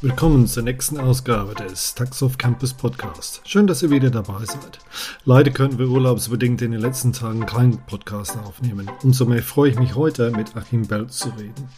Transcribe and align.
Willkommen 0.00 0.46
zur 0.46 0.62
nächsten 0.62 0.96
Ausgabe 0.98 1.56
des 1.56 1.92
Taxoff 1.96 2.38
Campus 2.38 2.72
Podcast. 2.72 3.40
Schön, 3.44 3.66
dass 3.66 3.82
ihr 3.82 3.90
wieder 3.90 4.10
dabei 4.10 4.44
seid. 4.44 4.78
Leider 5.24 5.50
könnten 5.50 5.80
wir 5.80 5.88
urlaubsbedingt 5.88 6.62
in 6.62 6.70
den 6.70 6.80
letzten 6.80 7.12
Tagen 7.12 7.46
keinen 7.46 7.78
Podcast 7.78 8.38
aufnehmen. 8.38 8.88
Umso 9.02 9.24
mehr 9.26 9.42
freue 9.42 9.72
ich 9.72 9.78
mich 9.80 9.96
heute 9.96 10.30
mit 10.30 10.56
Achim 10.56 10.86
Belz 10.86 11.18
zu 11.18 11.30
reden. 11.30 11.68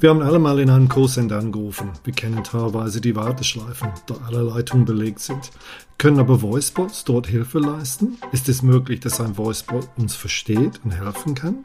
Wir 0.00 0.10
haben 0.10 0.22
alle 0.22 0.40
mal 0.40 0.58
in 0.58 0.70
einem 0.70 0.88
Callcenter 0.88 1.38
angerufen. 1.38 1.92
Wir 2.02 2.12
kennen 2.12 2.42
teilweise 2.42 3.00
die 3.00 3.14
Warteschleifen, 3.14 3.90
da 4.06 4.16
alle 4.26 4.42
Leitungen 4.42 4.84
belegt 4.84 5.20
sind. 5.20 5.52
Können 5.98 6.18
aber 6.18 6.42
Voicebots 6.42 7.04
dort 7.04 7.28
Hilfe 7.28 7.60
leisten? 7.60 8.18
Ist 8.32 8.48
es 8.48 8.62
möglich, 8.62 8.98
dass 8.98 9.20
ein 9.20 9.38
Voicebot 9.38 9.88
uns 9.96 10.16
versteht 10.16 10.80
und 10.82 10.90
helfen 10.90 11.36
kann? 11.36 11.58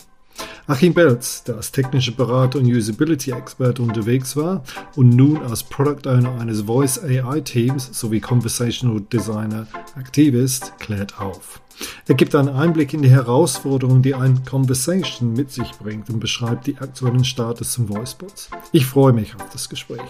Achim 0.68 0.94
Belz, 0.94 1.44
der 1.44 1.56
als 1.56 1.72
technischer 1.72 2.12
Berater 2.12 2.60
und 2.60 2.66
Usability-Experte 2.66 3.82
unterwegs 3.82 4.36
war 4.36 4.64
und 4.96 5.10
nun 5.10 5.38
als 5.38 5.64
Product 5.64 6.08
Owner 6.08 6.40
eines 6.40 6.62
Voice 6.62 7.04
AI 7.04 7.42
Teams 7.42 7.90
sowie 7.94 8.20
Conversational 8.20 9.02
Designer 9.02 9.68
aktiv 9.96 10.34
ist, 10.34 10.78
klärt 10.80 11.20
auf. 11.20 11.62
Er 12.08 12.16
gibt 12.16 12.34
einen 12.36 12.50
Einblick 12.50 12.94
in 12.94 13.02
die 13.02 13.10
Herausforderungen, 13.10 14.02
die 14.02 14.16
ein 14.16 14.44
Conversation 14.44 15.34
mit 15.34 15.52
sich 15.52 15.72
bringt 15.74 16.10
und 16.10 16.20
beschreibt 16.20 16.68
die 16.68 16.78
aktuellen 16.78 17.24
Status 17.24 17.72
zum 17.74 17.90
Voicebots. 17.90 18.50
Ich 18.72 18.86
freue 18.86 19.14
mich 19.14 19.36
auf 19.36 19.50
das 19.52 19.70
Gespräch. 19.70 20.02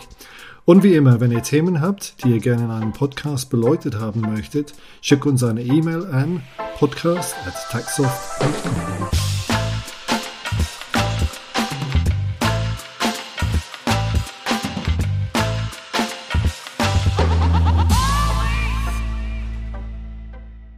Und 0.66 0.84
wie 0.84 0.96
immer, 0.96 1.22
wenn 1.22 1.32
ihr 1.32 1.44
Themen 1.44 1.80
habt, 1.80 2.24
die 2.24 2.32
ihr 2.32 2.40
gerne 2.40 2.66
in 2.66 2.72
einem 2.72 2.92
Podcast 2.92 3.50
beleuchtet 3.50 4.00
haben 4.00 4.22
möchtet, 4.22 4.74
schickt 5.02 5.26
uns 5.26 5.44
eine 5.44 5.64
E-Mail 5.64 6.06
an 6.08 6.44
podcast@taxoft.com. 6.78 9.27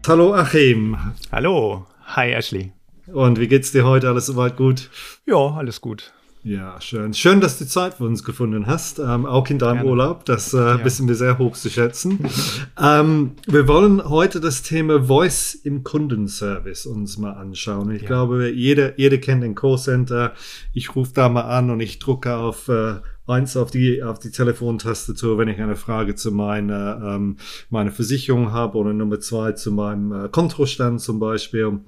Hallo 0.10 0.34
Achim. 0.34 0.98
Hallo. 1.32 1.86
Hi 2.16 2.32
Ashley. 2.32 2.72
Und 3.14 3.40
wie 3.40 3.48
geht's 3.48 3.72
dir 3.72 3.86
heute? 3.86 4.10
Alles 4.10 4.26
soweit 4.26 4.58
gut? 4.58 4.90
Ja, 5.28 5.36
alles 5.36 5.82
gut. 5.82 6.14
Ja, 6.50 6.82
schön. 6.82 7.14
Schön, 7.14 7.42
dass 7.42 7.60
du 7.60 7.68
Zeit 7.68 7.94
für 7.94 8.06
uns 8.06 8.24
gefunden 8.24 8.66
hast, 8.66 8.98
ähm, 8.98 9.28
auch 9.28 9.48
in 9.52 9.60
deinem 9.60 9.76
Gerne. 9.76 9.90
Urlaub. 9.92 10.26
Das 10.26 10.52
äh, 10.52 10.58
ja. 10.58 10.84
wissen 10.84 11.08
wir 11.08 11.14
sehr 11.14 11.38
hoch 11.38 11.56
zu 11.56 11.70
schätzen. 11.70 12.26
ähm, 12.82 13.34
wir 13.46 13.68
wollen 13.68 14.04
heute 14.04 14.40
das 14.40 14.64
Thema 14.64 15.04
Voice 15.04 15.54
im 15.54 15.84
Kundenservice 15.84 16.88
uns 16.88 17.20
mal 17.20 17.34
anschauen. 17.34 17.92
Ich 17.92 18.02
ja. 18.02 18.08
glaube, 18.08 18.50
jeder, 18.50 18.98
jeder 18.98 19.20
kennt 19.20 19.44
den 19.44 19.54
Callcenter. 19.54 20.34
Ich 20.74 20.96
rufe 20.96 21.12
da 21.14 21.30
mal 21.30 21.44
an 21.44 21.70
und 21.70 21.82
ich 21.82 22.00
drucke 22.00 22.36
auf 22.36 22.68
äh, 22.68 22.96
eins 23.28 23.56
auf 23.56 23.70
die, 23.70 24.02
auf 24.02 24.18
die 24.18 24.32
Telefontastatur, 24.32 25.38
wenn 25.38 25.50
ich 25.50 25.62
eine 25.62 25.76
Frage 25.76 26.16
zu 26.16 26.32
meiner, 26.32 27.00
ähm, 27.14 27.38
meiner 27.70 27.92
Versicherung 27.92 28.54
habe 28.54 28.76
oder 28.80 28.92
Nummer 28.92 29.20
zwei 29.20 29.52
zu 29.52 29.72
meinem 29.72 30.26
äh, 30.26 30.30
Kontostand 30.30 31.00
zum 31.00 31.20
Beispiel. 31.20 31.82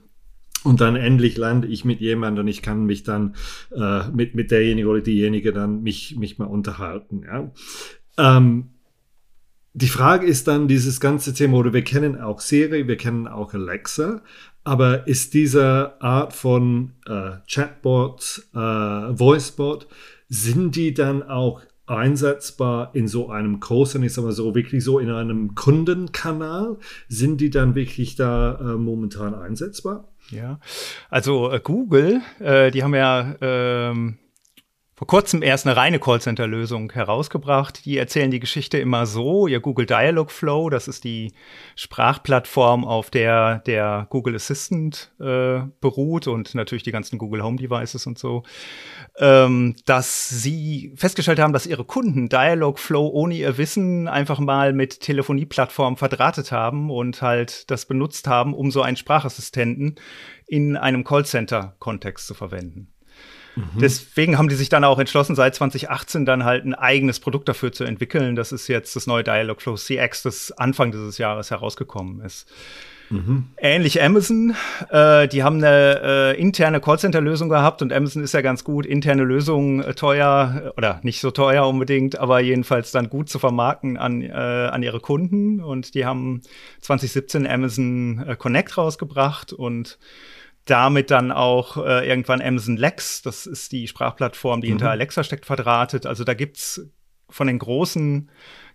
Und 0.63 0.79
dann 0.79 0.95
endlich 0.95 1.37
lande 1.37 1.67
ich 1.67 1.85
mit 1.85 2.01
jemandem 2.01 2.45
und 2.45 2.47
ich 2.47 2.61
kann 2.61 2.85
mich 2.85 3.03
dann 3.03 3.35
äh, 3.75 4.07
mit, 4.09 4.35
mit 4.35 4.51
derjenige 4.51 4.87
oder 4.87 5.01
diejenige 5.01 5.53
dann 5.53 5.81
mich, 5.81 6.15
mich 6.17 6.37
mal 6.37 6.45
unterhalten. 6.45 7.23
Ja. 7.25 7.51
Ähm, 8.17 8.69
die 9.73 9.87
Frage 9.87 10.27
ist 10.27 10.47
dann 10.47 10.67
dieses 10.67 10.99
ganze 10.99 11.33
Thema, 11.33 11.57
oder 11.57 11.73
wir 11.73 11.83
kennen 11.83 12.19
auch 12.19 12.41
Siri, 12.41 12.87
wir 12.87 12.97
kennen 12.97 13.27
auch 13.27 13.53
Alexa, 13.53 14.21
aber 14.63 15.07
ist 15.07 15.33
diese 15.33 16.01
Art 16.01 16.33
von 16.33 16.91
äh, 17.07 17.37
Chatbot, 17.49 18.47
äh, 18.53 18.57
Voicebot, 18.57 19.87
sind 20.27 20.75
die 20.75 20.93
dann 20.93 21.23
auch 21.23 21.61
einsetzbar 21.87 22.93
in 22.93 23.07
so 23.07 23.29
einem 23.29 23.59
großen, 23.59 24.01
ich 24.03 24.13
sag 24.13 24.23
mal 24.23 24.31
so, 24.31 24.53
wirklich 24.55 24.83
so 24.83 24.99
in 24.99 25.09
einem 25.09 25.55
Kundenkanal? 25.55 26.77
Sind 27.07 27.41
die 27.41 27.49
dann 27.49 27.75
wirklich 27.75 28.15
da 28.15 28.59
äh, 28.59 28.77
momentan 28.77 29.33
einsetzbar? 29.33 30.10
Ja, 30.29 30.59
also 31.09 31.51
äh, 31.51 31.59
Google, 31.59 32.21
äh, 32.39 32.71
die 32.71 32.83
haben 32.83 32.95
ja 32.95 33.35
ähm, 33.41 34.17
vor 35.01 35.07
kurzem 35.07 35.41
erst 35.41 35.65
eine 35.65 35.75
reine 35.75 35.97
Callcenter-Lösung 35.97 36.91
herausgebracht. 36.91 37.85
Die 37.85 37.97
erzählen 37.97 38.29
die 38.29 38.39
Geschichte 38.39 38.77
immer 38.77 39.07
so. 39.07 39.47
Ihr 39.47 39.59
Google 39.59 39.87
Dialogflow, 39.87 40.69
das 40.69 40.87
ist 40.87 41.03
die 41.05 41.33
Sprachplattform, 41.75 42.85
auf 42.85 43.09
der 43.09 43.63
der 43.65 44.05
Google 44.11 44.35
Assistant 44.35 45.11
äh, 45.19 45.61
beruht 45.79 46.27
und 46.27 46.53
natürlich 46.53 46.83
die 46.83 46.91
ganzen 46.91 47.17
Google 47.17 47.41
Home 47.41 47.57
Devices 47.57 48.05
und 48.05 48.19
so, 48.19 48.43
ähm, 49.17 49.75
dass 49.87 50.29
sie 50.29 50.93
festgestellt 50.95 51.39
haben, 51.39 51.53
dass 51.53 51.65
ihre 51.65 51.83
Kunden 51.83 52.29
Dialogflow 52.29 53.07
ohne 53.07 53.33
ihr 53.33 53.57
Wissen 53.57 54.07
einfach 54.07 54.37
mal 54.37 54.71
mit 54.71 54.99
Telefonieplattformen 54.99 55.97
verdrahtet 55.97 56.51
haben 56.51 56.91
und 56.91 57.23
halt 57.23 57.71
das 57.71 57.87
benutzt 57.87 58.27
haben, 58.27 58.53
um 58.53 58.69
so 58.69 58.83
einen 58.83 58.97
Sprachassistenten 58.97 59.95
in 60.45 60.77
einem 60.77 61.03
Callcenter-Kontext 61.03 62.27
zu 62.27 62.35
verwenden. 62.35 62.90
Mhm. 63.55 63.79
Deswegen 63.79 64.37
haben 64.37 64.49
die 64.49 64.55
sich 64.55 64.69
dann 64.69 64.83
auch 64.83 64.99
entschlossen, 64.99 65.35
seit 65.35 65.55
2018 65.55 66.25
dann 66.25 66.45
halt 66.45 66.65
ein 66.65 66.73
eigenes 66.73 67.19
Produkt 67.19 67.49
dafür 67.49 67.71
zu 67.71 67.83
entwickeln. 67.83 68.35
Das 68.35 68.51
ist 68.51 68.67
jetzt 68.67 68.95
das 68.95 69.07
neue 69.07 69.23
Dialogflow 69.23 69.75
CX, 69.75 70.23
das 70.23 70.51
Anfang 70.53 70.91
dieses 70.91 71.17
Jahres 71.17 71.51
herausgekommen 71.51 72.21
ist. 72.21 72.47
Mhm. 73.11 73.47
Ähnlich 73.57 74.01
Amazon, 74.01 74.55
äh, 74.89 75.27
die 75.27 75.43
haben 75.43 75.57
eine 75.57 76.01
äh, 76.01 76.39
interne 76.39 76.79
Callcenter-Lösung 76.79 77.49
gehabt 77.49 77.81
und 77.81 77.91
Amazon 77.91 78.23
ist 78.23 78.33
ja 78.33 78.39
ganz 78.39 78.63
gut, 78.63 78.85
interne 78.85 79.23
Lösungen 79.23 79.83
äh, 79.83 79.93
teuer 79.93 80.63
äh, 80.65 80.77
oder 80.77 81.01
nicht 81.03 81.19
so 81.19 81.29
teuer 81.29 81.67
unbedingt, 81.67 82.17
aber 82.17 82.39
jedenfalls 82.39 82.91
dann 82.91 83.09
gut 83.09 83.27
zu 83.27 83.37
vermarkten 83.37 83.97
an, 83.97 84.21
äh, 84.21 84.31
an 84.31 84.81
ihre 84.81 85.01
Kunden. 85.01 85.59
Und 85.59 85.93
die 85.93 86.05
haben 86.05 86.41
2017 86.79 87.45
Amazon 87.45 88.23
äh, 88.25 88.35
Connect 88.37 88.77
rausgebracht 88.77 89.51
und 89.51 89.99
damit 90.71 91.11
dann 91.11 91.31
auch 91.31 91.77
äh, 91.77 92.07
irgendwann 92.07 92.41
Amazon 92.41 92.77
Lex, 92.77 93.21
das 93.21 93.45
ist 93.45 93.71
die 93.71 93.87
Sprachplattform, 93.87 94.61
die 94.61 94.67
mhm. 94.67 94.73
hinter 94.73 94.91
Alexa 94.91 95.23
steckt, 95.23 95.45
verdrahtet. 95.45 96.05
Also 96.05 96.23
da 96.23 96.33
gibt's 96.33 96.81
von 97.29 97.47
den 97.47 97.59
Großen 97.59 98.29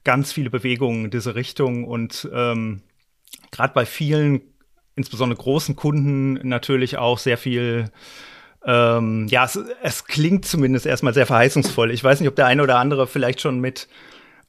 ganz 0.04 0.32
viele 0.32 0.50
Bewegungen 0.50 1.06
in 1.06 1.10
diese 1.10 1.34
Richtung 1.34 1.84
und 1.84 2.28
ähm, 2.32 2.82
gerade 3.50 3.74
bei 3.74 3.86
vielen, 3.86 4.42
insbesondere 4.94 5.40
großen 5.40 5.74
Kunden, 5.74 6.34
natürlich 6.46 6.98
auch 6.98 7.18
sehr 7.18 7.38
viel 7.38 7.90
ähm, 8.66 9.28
ja, 9.28 9.44
es, 9.44 9.58
es 9.82 10.04
klingt 10.04 10.44
zumindest 10.44 10.86
erstmal 10.86 11.14
sehr 11.14 11.26
verheißungsvoll. 11.26 11.92
Ich 11.92 12.02
weiß 12.02 12.18
nicht, 12.18 12.28
ob 12.28 12.34
der 12.34 12.46
eine 12.46 12.62
oder 12.62 12.78
andere 12.78 13.06
vielleicht 13.06 13.40
schon 13.40 13.60
mit 13.60 13.88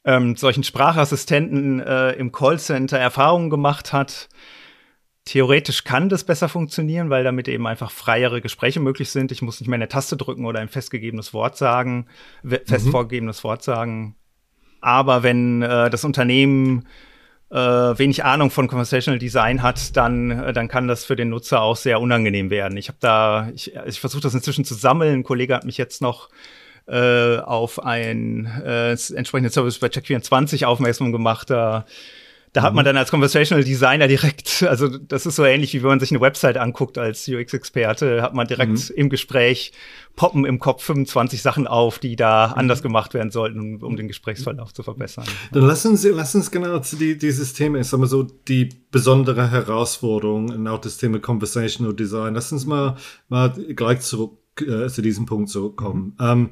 ähm, 0.06 0.36
solchen 0.36 0.64
Sprachassistenten 0.64 1.80
äh, 1.80 2.14
im 2.14 2.32
Callcenter 2.32 2.98
Erfahrungen 2.98 3.52
gemacht 3.52 3.94
hat. 3.94 4.28
Theoretisch 5.28 5.84
kann 5.84 6.08
das 6.08 6.24
besser 6.24 6.48
funktionieren, 6.48 7.10
weil 7.10 7.26
damit 7.26 7.50
eben 7.50 7.68
einfach 7.68 7.92
freiere 7.92 8.40
Gespräche 8.40 8.80
möglich 8.80 9.10
sind. 9.10 9.30
Ich 9.34 9.42
muss 9.42 9.60
nicht 9.60 9.68
mehr 9.68 9.76
eine 9.76 9.90
Taste 9.90 10.16
drücken 10.16 10.46
oder 10.46 10.62
ein 10.62 10.70
festgegebenes 10.70 11.34
Wort 11.34 11.58
sagen, 11.58 12.08
fest 12.46 12.86
mhm. 12.86 12.92
vorgegebenes 12.92 13.44
Wort 13.44 13.62
sagen. 13.62 14.16
Aber 14.80 15.24
wenn 15.24 15.62
äh, 15.64 15.90
das 15.90 16.06
Unternehmen 16.06 16.88
äh, 17.52 17.58
wenig 17.58 18.24
Ahnung 18.24 18.52
von 18.52 18.70
Conversational 18.70 19.20
Design 19.20 19.62
hat, 19.64 19.98
dann, 19.98 20.32
äh, 20.32 20.54
dann 20.54 20.70
kann 20.70 20.88
das 20.88 21.04
für 21.04 21.18
den 21.18 21.28
Nutzer 21.28 21.62
auch 21.62 21.76
sehr 21.76 22.00
unangenehm 22.00 22.50
werden. 22.50 22.78
Ich 22.78 22.88
habe 22.88 22.98
da, 23.02 23.50
ich, 23.54 23.76
ich 23.86 24.00
versuche 24.00 24.22
das 24.22 24.34
inzwischen 24.34 24.64
zu 24.64 24.76
sammeln. 24.76 25.14
Ein 25.14 25.24
Kollege 25.24 25.56
hat 25.56 25.66
mich 25.66 25.78
jetzt 25.78 26.02
noch 26.02 26.30
äh, 26.88 27.40
auf 27.40 27.84
ein 27.84 28.46
äh, 28.64 28.92
entsprechendes 28.92 29.56
Service 29.56 29.80
bei 29.80 29.88
Check24 29.88 30.64
aufmerksam 30.64 31.12
gemacht. 31.12 31.50
Da 31.50 31.86
da 32.58 32.64
hat 32.64 32.74
man 32.74 32.82
mhm. 32.82 32.88
dann 32.88 32.98
als 32.98 33.12
Conversational 33.12 33.64
Designer 33.64 34.08
direkt, 34.08 34.64
also 34.68 34.88
das 34.88 35.28
ist 35.28 35.36
so 35.36 35.46
ähnlich 35.46 35.76
wie 35.76 35.84
wenn 35.84 35.90
man 35.90 36.00
sich 36.00 36.10
eine 36.10 36.22
Website 36.22 36.58
anguckt 36.58 36.98
als 36.98 37.28
UX-Experte, 37.28 38.24
hat 38.24 38.34
man 38.34 38.48
direkt 38.48 38.72
mhm. 38.72 38.96
im 38.96 39.10
Gespräch 39.12 39.74
poppen 40.16 40.44
im 40.44 40.58
Kopf 40.58 40.84
25 40.84 41.44
Sachen 41.44 41.68
auf, 41.68 42.00
die 42.00 42.16
da 42.16 42.48
mhm. 42.48 42.54
anders 42.56 42.82
gemacht 42.82 43.14
werden 43.14 43.30
sollten, 43.30 43.84
um, 43.84 43.96
den 43.96 44.08
Gesprächsverlauf 44.08 44.74
zu 44.74 44.82
verbessern. 44.82 45.26
Dann 45.52 45.68
lass 45.68 45.86
uns, 45.86 46.04
lass 46.04 46.34
uns 46.34 46.50
genau 46.50 46.80
zu 46.80 46.96
die, 46.96 47.16
dieses 47.16 47.54
Thema, 47.54 47.78
ich 47.78 47.86
sag 47.86 48.00
mal 48.00 48.08
so, 48.08 48.24
die 48.24 48.70
besondere 48.90 49.52
Herausforderung 49.52 50.50
und 50.50 50.68
auch 50.68 50.82
das 50.82 50.98
Thema 50.98 51.20
Conversational 51.20 51.94
Design. 51.94 52.34
Lass 52.34 52.52
uns 52.52 52.66
mal, 52.66 52.98
mal 53.30 53.50
gleich 53.52 54.00
zurück 54.00 54.40
äh, 54.62 54.88
zu 54.88 55.04
diesem 55.04 55.28
Punkt 55.28 55.52
zurückkommen. 55.52 56.16
Mhm. 56.18 56.26
Ähm, 56.26 56.50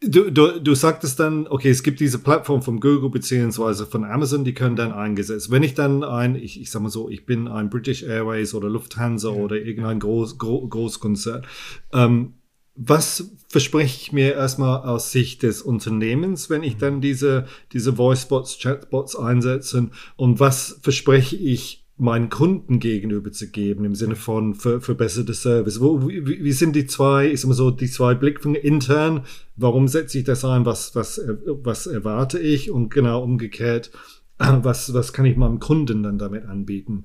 Du, 0.00 0.30
du, 0.30 0.60
du 0.60 0.74
sagtest 0.76 1.18
dann, 1.18 1.48
okay, 1.48 1.70
es 1.70 1.82
gibt 1.82 1.98
diese 1.98 2.20
Plattform 2.20 2.62
von 2.62 2.78
Google 2.78 3.10
beziehungsweise 3.10 3.84
von 3.84 4.04
Amazon, 4.04 4.44
die 4.44 4.54
können 4.54 4.76
dann 4.76 4.92
eingesetzt. 4.92 5.50
Wenn 5.50 5.64
ich 5.64 5.74
dann 5.74 6.04
ein, 6.04 6.36
ich, 6.36 6.60
ich 6.60 6.70
sag 6.70 6.82
mal 6.82 6.88
so, 6.88 7.08
ich 7.08 7.26
bin 7.26 7.48
ein 7.48 7.68
British 7.68 8.04
Airways 8.04 8.54
oder 8.54 8.68
Lufthansa 8.68 9.30
ja. 9.30 9.34
oder 9.34 9.56
irgendein 9.56 9.98
Groß, 9.98 10.38
Groß, 10.38 10.70
Großkonzern, 10.70 11.44
ähm, 11.92 12.34
was 12.76 13.32
verspreche 13.48 14.00
ich 14.00 14.12
mir 14.12 14.34
erstmal 14.34 14.82
aus 14.82 15.10
Sicht 15.10 15.42
des 15.42 15.62
Unternehmens, 15.62 16.48
wenn 16.48 16.62
ich 16.62 16.76
dann 16.76 17.00
diese, 17.00 17.46
diese 17.72 17.98
Voicebots, 17.98 18.60
Chatbots 18.60 19.16
einsetze? 19.16 19.88
Und 20.14 20.38
was 20.38 20.78
verspreche 20.80 21.34
ich 21.34 21.87
meinen 21.98 22.30
Kunden 22.30 22.78
gegenüber 22.78 23.32
zu 23.32 23.50
geben, 23.50 23.84
im 23.84 23.94
Sinne 23.94 24.16
von 24.16 24.54
ver 24.54 24.80
verbesserte 24.80 25.34
Service? 25.34 25.80
Wo, 25.80 26.08
wie, 26.08 26.26
wie 26.26 26.52
sind 26.52 26.74
die 26.76 26.86
zwei, 26.86 27.28
ist 27.28 27.44
immer 27.44 27.54
so, 27.54 27.70
die 27.70 27.90
zwei 27.90 28.14
Blickpunkte 28.14 28.60
intern? 28.60 29.24
Warum 29.56 29.88
setze 29.88 30.18
ich 30.18 30.24
das 30.24 30.44
ein? 30.44 30.64
Was, 30.64 30.94
was, 30.94 31.20
was 31.46 31.86
erwarte 31.86 32.38
ich? 32.38 32.70
Und 32.70 32.90
genau 32.90 33.22
umgekehrt, 33.22 33.90
was, 34.38 34.94
was 34.94 35.12
kann 35.12 35.26
ich 35.26 35.36
meinem 35.36 35.60
Kunden 35.60 36.02
dann 36.02 36.18
damit 36.18 36.46
anbieten? 36.46 37.04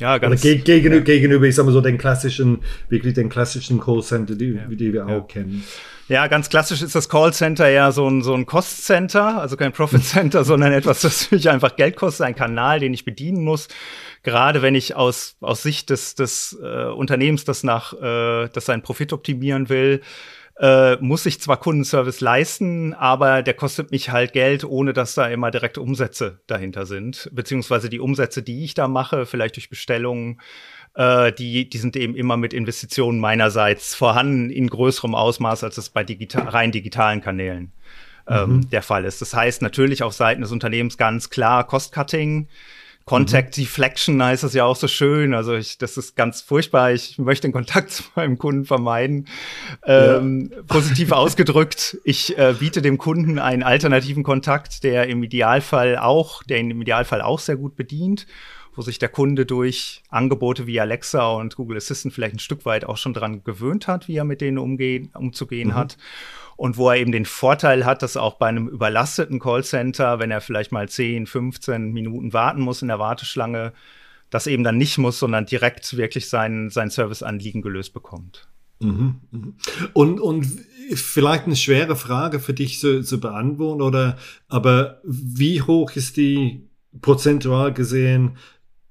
Ja, 0.00 0.18
ganz. 0.18 0.44
Oder 0.44 0.54
ge 0.54 0.62
gegenüber, 0.62 0.96
ja. 0.96 1.02
gegenüber, 1.02 1.46
ich 1.46 1.54
sag 1.54 1.66
mal 1.66 1.72
so, 1.72 1.80
den 1.80 1.98
klassischen, 1.98 2.58
wirklich 2.88 3.14
den 3.14 3.28
klassischen 3.28 3.80
Callcenter, 3.80 4.34
die, 4.34 4.54
ja. 4.54 4.66
die 4.68 4.92
wir 4.92 5.06
auch 5.06 5.28
kennen. 5.28 5.64
Ja, 6.08 6.26
ganz 6.26 6.50
klassisch 6.50 6.82
ist 6.82 6.94
das 6.94 7.08
Callcenter 7.08 7.68
ja 7.68 7.90
so 7.90 8.06
ein, 8.06 8.22
so 8.22 8.34
ein 8.34 8.44
Cost-Center, 8.44 9.40
also 9.40 9.56
kein 9.56 9.72
Profit-Center, 9.72 10.44
sondern 10.44 10.72
etwas, 10.72 11.00
das 11.00 11.30
mich 11.30 11.48
einfach 11.48 11.76
Geld 11.76 11.96
kostet, 11.96 12.26
ein 12.26 12.34
Kanal, 12.34 12.80
den 12.80 12.92
ich 12.92 13.06
bedienen 13.06 13.42
muss. 13.42 13.68
Gerade 14.22 14.60
wenn 14.60 14.74
ich 14.74 14.96
aus, 14.96 15.36
aus 15.40 15.62
Sicht 15.62 15.88
des, 15.90 16.14
des 16.14 16.58
äh, 16.62 16.86
Unternehmens, 16.86 17.44
das 17.44 17.62
nach, 17.62 17.94
äh, 17.94 18.48
das 18.52 18.66
seinen 18.66 18.82
Profit 18.82 19.12
optimieren 19.14 19.70
will, 19.70 20.02
äh, 20.60 20.96
muss 20.96 21.26
ich 21.26 21.40
zwar 21.40 21.58
Kundenservice 21.58 22.20
leisten, 22.20 22.94
aber 22.94 23.42
der 23.42 23.54
kostet 23.54 23.90
mich 23.90 24.10
halt 24.10 24.32
Geld, 24.32 24.64
ohne 24.64 24.92
dass 24.92 25.14
da 25.14 25.26
immer 25.26 25.50
direkte 25.50 25.80
Umsätze 25.80 26.40
dahinter 26.46 26.86
sind. 26.86 27.28
Beziehungsweise 27.32 27.88
die 27.88 28.00
Umsätze, 28.00 28.42
die 28.42 28.64
ich 28.64 28.74
da 28.74 28.86
mache, 28.86 29.26
vielleicht 29.26 29.56
durch 29.56 29.68
Bestellungen, 29.68 30.40
äh, 30.94 31.32
die, 31.32 31.68
die 31.68 31.78
sind 31.78 31.96
eben 31.96 32.14
immer 32.14 32.36
mit 32.36 32.52
Investitionen 32.52 33.18
meinerseits 33.18 33.94
vorhanden 33.94 34.50
in 34.50 34.68
größerem 34.68 35.14
Ausmaß, 35.14 35.64
als 35.64 35.76
es 35.76 35.90
bei 35.90 36.04
digital, 36.04 36.48
rein 36.48 36.70
digitalen 36.70 37.20
Kanälen 37.20 37.72
ähm, 38.28 38.56
mhm. 38.56 38.70
der 38.70 38.82
Fall 38.82 39.04
ist. 39.04 39.20
Das 39.20 39.34
heißt 39.34 39.60
natürlich 39.60 40.02
auf 40.02 40.12
Seiten 40.12 40.42
des 40.42 40.52
Unternehmens 40.52 40.96
ganz 40.96 41.30
klar 41.30 41.66
Cost-Cutting. 41.66 42.48
Contact 43.04 43.56
mhm. 43.56 43.62
Deflection 43.62 44.22
heißt 44.22 44.44
das 44.44 44.54
ja 44.54 44.64
auch 44.64 44.76
so 44.76 44.88
schön. 44.88 45.34
Also 45.34 45.54
ich, 45.54 45.76
das 45.78 45.96
ist 45.96 46.16
ganz 46.16 46.40
furchtbar. 46.40 46.92
Ich 46.92 47.18
möchte 47.18 47.46
den 47.46 47.52
Kontakt 47.52 47.90
zu 47.92 48.02
meinem 48.14 48.38
Kunden 48.38 48.64
vermeiden. 48.64 49.28
Ähm, 49.84 50.50
ja. 50.52 50.62
Positiv 50.66 51.12
ausgedrückt, 51.12 51.98
ich 52.04 52.38
äh, 52.38 52.54
biete 52.58 52.82
dem 52.82 52.98
Kunden 52.98 53.38
einen 53.38 53.62
alternativen 53.62 54.22
Kontakt, 54.22 54.84
der 54.84 55.08
im 55.08 55.22
Idealfall 55.22 55.98
auch, 55.98 56.42
der 56.42 56.58
ihn 56.58 56.70
im 56.70 56.82
Idealfall 56.82 57.20
auch 57.20 57.38
sehr 57.38 57.56
gut 57.56 57.76
bedient 57.76 58.26
wo 58.76 58.82
sich 58.82 58.98
der 58.98 59.08
Kunde 59.08 59.46
durch 59.46 60.02
Angebote 60.08 60.66
wie 60.66 60.80
Alexa 60.80 61.32
und 61.34 61.56
Google 61.56 61.76
Assistant 61.76 62.12
vielleicht 62.12 62.34
ein 62.34 62.40
Stück 62.40 62.64
weit 62.64 62.84
auch 62.84 62.96
schon 62.96 63.14
dran 63.14 63.44
gewöhnt 63.44 63.86
hat, 63.86 64.08
wie 64.08 64.16
er 64.16 64.24
mit 64.24 64.40
denen 64.40 64.58
umgehen, 64.58 65.10
umzugehen 65.14 65.68
mhm. 65.68 65.74
hat. 65.74 65.96
Und 66.56 66.76
wo 66.76 66.90
er 66.90 66.96
eben 66.96 67.12
den 67.12 67.24
Vorteil 67.24 67.84
hat, 67.84 68.02
dass 68.02 68.16
auch 68.16 68.34
bei 68.34 68.46
einem 68.46 68.68
überlasteten 68.68 69.40
Callcenter, 69.40 70.18
wenn 70.18 70.30
er 70.30 70.40
vielleicht 70.40 70.72
mal 70.72 70.88
10, 70.88 71.26
15 71.26 71.92
Minuten 71.92 72.32
warten 72.32 72.60
muss 72.60 72.82
in 72.82 72.88
der 72.88 72.98
Warteschlange, 72.98 73.72
das 74.30 74.46
eben 74.46 74.64
dann 74.64 74.76
nicht 74.76 74.98
muss, 74.98 75.18
sondern 75.18 75.46
direkt 75.46 75.96
wirklich 75.96 76.28
sein, 76.28 76.70
sein 76.70 76.90
Serviceanliegen 76.90 77.62
gelöst 77.62 77.92
bekommt. 77.92 78.48
Mhm, 78.80 79.20
mhm. 79.30 79.54
Und, 79.92 80.20
und 80.20 80.46
vielleicht 80.94 81.44
eine 81.44 81.56
schwere 81.56 81.96
Frage 81.96 82.40
für 82.40 82.54
dich 82.54 82.80
zu, 82.80 83.02
zu 83.02 83.20
beantworten, 83.20 83.82
oder 83.82 84.16
aber 84.48 85.00
wie 85.04 85.62
hoch 85.62 85.92
ist 85.92 86.16
die 86.16 86.68
prozentual 87.00 87.72
gesehen 87.72 88.36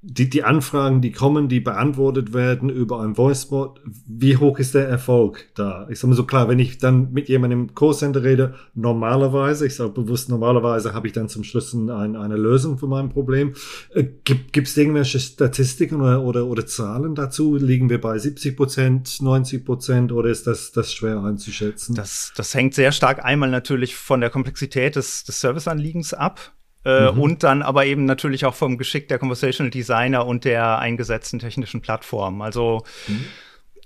die, 0.06 0.30
die 0.30 0.44
Anfragen, 0.44 1.00
die 1.00 1.14
kommen, 1.14 1.48
die 1.48 1.62
beantwortet 1.62 2.34
werden 2.34 2.70
über 2.70 3.00
ein 3.00 3.18
Voicebot, 3.18 3.80
wie 4.06 4.36
hoch 4.36 4.60
ist 4.60 4.76
der 4.76 4.88
Erfolg 4.88 5.46
da? 5.56 5.88
Ich 5.90 6.00
sage 6.00 6.10
mal 6.10 6.16
so 6.16 6.26
klar, 6.26 6.50
wenn 6.50 6.60
ich 6.60 6.78
dann 6.78 7.14
mit 7.14 7.30
jemandem 7.30 7.62
im 7.62 7.74
Callcenter 7.74 8.22
rede, 8.22 8.56
normalerweise, 8.76 9.66
ich 9.66 9.76
sage 9.76 9.92
bewusst 9.92 10.28
normalerweise, 10.28 10.94
habe 10.94 11.08
ich 11.08 11.14
dann 11.14 11.30
zum 11.30 11.46
Schluss 11.46 11.74
ein, 11.74 11.90
eine 11.90 12.36
Lösung 12.36 12.78
für 12.78 12.88
mein 12.88 13.10
Problem. 13.10 13.54
Äh, 13.94 14.04
gibt 14.26 14.68
es 14.68 14.76
irgendwelche 14.76 15.22
Statistiken 15.22 16.02
oder, 16.02 16.22
oder, 16.22 16.48
oder 16.48 16.66
Zahlen 16.66 17.16
dazu? 17.16 17.56
Liegen 17.56 17.90
wir 17.90 18.02
bei 18.02 18.18
70 18.18 18.58
Prozent, 18.58 19.22
90 19.22 19.64
Prozent 19.64 20.12
oder 20.12 20.30
ist 20.30 20.48
das, 20.48 20.74
das 20.74 20.92
schwer 20.94 21.24
einzuschätzen? 21.24 21.96
Das, 21.96 22.34
das 22.36 22.54
hängt 22.54 22.74
sehr 22.74 22.92
stark 22.92 23.24
einmal 23.24 23.50
natürlich 23.50 23.96
von 23.96 24.20
der 24.20 24.30
Komplexität 24.30 24.98
des, 24.98 25.24
des 25.24 25.40
Serviceanliegens 25.40 26.14
ab. 26.14 26.52
Äh, 26.86 27.12
mhm. 27.12 27.20
Und 27.20 27.44
dann 27.44 27.62
aber 27.62 27.86
eben 27.86 28.06
natürlich 28.06 28.46
auch 28.46 28.56
vom 28.56 28.78
Geschick 28.78 29.08
der 29.08 29.20
Conversational 29.20 29.70
Designer 29.70 30.26
und 30.26 30.44
der 30.46 30.80
eingesetzten 30.80 31.40
technischen 31.40 31.82
Plattform. 31.82 32.42
Also 32.42 32.84
mhm. 33.08 33.26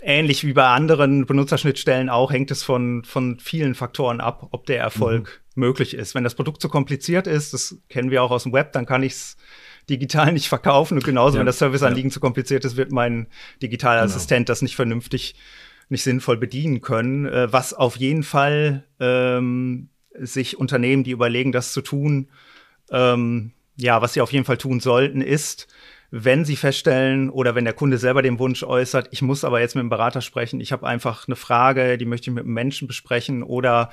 ähnlich 0.01 0.43
wie 0.43 0.53
bei 0.53 0.65
anderen 0.65 1.25
Benutzerschnittstellen 1.25 2.09
auch, 2.09 2.31
hängt 2.31 2.49
es 2.49 2.63
von, 2.63 3.03
von 3.03 3.39
vielen 3.39 3.75
Faktoren 3.75 4.19
ab, 4.19 4.47
ob 4.51 4.65
der 4.65 4.79
Erfolg 4.79 5.43
mhm. 5.55 5.61
möglich 5.61 5.93
ist. 5.93 6.15
Wenn 6.15 6.23
das 6.23 6.35
Produkt 6.35 6.61
zu 6.61 6.69
kompliziert 6.69 7.27
ist, 7.27 7.53
das 7.53 7.77
kennen 7.87 8.09
wir 8.09 8.23
auch 8.23 8.31
aus 8.31 8.43
dem 8.43 8.53
Web, 8.53 8.71
dann 8.71 8.87
kann 8.87 9.03
ich 9.03 9.13
es 9.13 9.37
digital 9.89 10.31
nicht 10.33 10.49
verkaufen. 10.49 10.97
Und 10.97 11.03
genauso, 11.03 11.35
ja. 11.35 11.39
wenn 11.39 11.45
das 11.47 11.59
Serviceanliegen 11.59 12.09
ja. 12.09 12.13
zu 12.13 12.19
kompliziert 12.19 12.65
ist, 12.65 12.77
wird 12.77 12.91
mein 12.91 13.27
digitaler 13.61 14.01
genau. 14.01 14.15
Assistent 14.15 14.49
das 14.49 14.63
nicht 14.63 14.75
vernünftig, 14.75 15.35
nicht 15.89 16.03
sinnvoll 16.03 16.37
bedienen 16.37 16.81
können. 16.81 17.27
Äh, 17.27 17.53
was 17.53 17.75
auf 17.75 17.97
jeden 17.97 18.23
Fall 18.23 18.85
ähm, 18.99 19.89
sich 20.19 20.57
Unternehmen, 20.57 21.03
die 21.03 21.11
überlegen, 21.11 21.51
das 21.51 21.73
zu 21.73 21.81
tun, 21.81 22.29
ähm, 22.91 23.51
ja, 23.75 24.01
was 24.01 24.13
sie 24.13 24.21
auf 24.21 24.31
jeden 24.31 24.45
Fall 24.45 24.57
tun 24.57 24.79
sollten, 24.79 25.21
ist, 25.21 25.67
wenn 26.09 26.45
sie 26.45 26.55
feststellen 26.55 27.29
oder 27.29 27.55
wenn 27.55 27.65
der 27.65 27.73
Kunde 27.73 27.97
selber 27.97 28.21
den 28.21 28.39
Wunsch 28.39 28.63
äußert, 28.63 29.09
ich 29.11 29.21
muss 29.21 29.43
aber 29.43 29.59
jetzt 29.59 29.75
mit 29.75 29.81
dem 29.81 29.89
Berater 29.89 30.21
sprechen, 30.21 30.61
ich 30.61 30.71
habe 30.71 30.87
einfach 30.87 31.27
eine 31.27 31.35
Frage, 31.35 31.97
die 31.97 32.05
möchte 32.05 32.29
ich 32.29 32.35
mit 32.35 32.45
einem 32.45 32.53
Menschen 32.53 32.87
besprechen 32.87 33.43
oder 33.43 33.91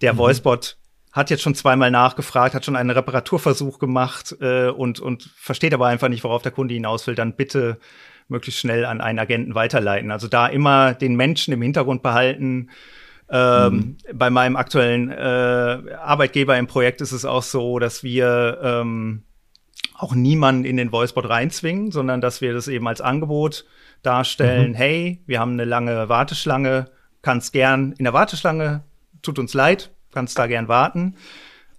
der 0.00 0.14
mhm. 0.14 0.18
Voicebot 0.18 0.76
hat 1.12 1.28
jetzt 1.28 1.42
schon 1.42 1.54
zweimal 1.54 1.90
nachgefragt, 1.90 2.54
hat 2.54 2.64
schon 2.64 2.76
einen 2.76 2.90
Reparaturversuch 2.90 3.78
gemacht 3.78 4.36
äh, 4.40 4.68
und, 4.68 5.00
und 5.00 5.24
versteht 5.36 5.74
aber 5.74 5.86
einfach 5.86 6.08
nicht, 6.08 6.24
worauf 6.24 6.42
der 6.42 6.52
Kunde 6.52 6.74
hinaus 6.74 7.06
will, 7.06 7.16
dann 7.16 7.34
bitte 7.34 7.78
möglichst 8.28 8.60
schnell 8.60 8.84
an 8.84 9.00
einen 9.00 9.18
Agenten 9.18 9.54
weiterleiten. 9.54 10.12
Also 10.12 10.28
da 10.28 10.46
immer 10.46 10.94
den 10.94 11.16
Menschen 11.16 11.52
im 11.52 11.62
Hintergrund 11.62 12.02
behalten, 12.02 12.70
ähm, 13.30 13.74
mhm. 13.74 13.96
Bei 14.18 14.28
meinem 14.28 14.56
aktuellen 14.56 15.10
äh, 15.10 15.14
Arbeitgeber 15.14 16.58
im 16.58 16.66
Projekt 16.66 17.00
ist 17.00 17.12
es 17.12 17.24
auch 17.24 17.44
so, 17.44 17.78
dass 17.78 18.02
wir 18.02 18.58
ähm, 18.62 19.22
auch 19.96 20.14
niemanden 20.14 20.64
in 20.64 20.76
den 20.76 20.90
Voicebot 20.90 21.28
reinzwingen, 21.28 21.92
sondern 21.92 22.20
dass 22.20 22.40
wir 22.40 22.52
das 22.52 22.66
eben 22.66 22.88
als 22.88 23.00
Angebot 23.00 23.66
darstellen. 24.02 24.72
Mhm. 24.72 24.74
Hey, 24.74 25.22
wir 25.26 25.38
haben 25.38 25.52
eine 25.52 25.64
lange 25.64 26.08
Warteschlange, 26.08 26.90
kannst 27.22 27.52
gern 27.52 27.92
in 27.92 28.04
der 28.04 28.12
Warteschlange, 28.12 28.82
tut 29.22 29.38
uns 29.38 29.54
leid, 29.54 29.90
kannst 30.12 30.38
da 30.38 30.46
gern 30.46 30.66
warten. 30.68 31.14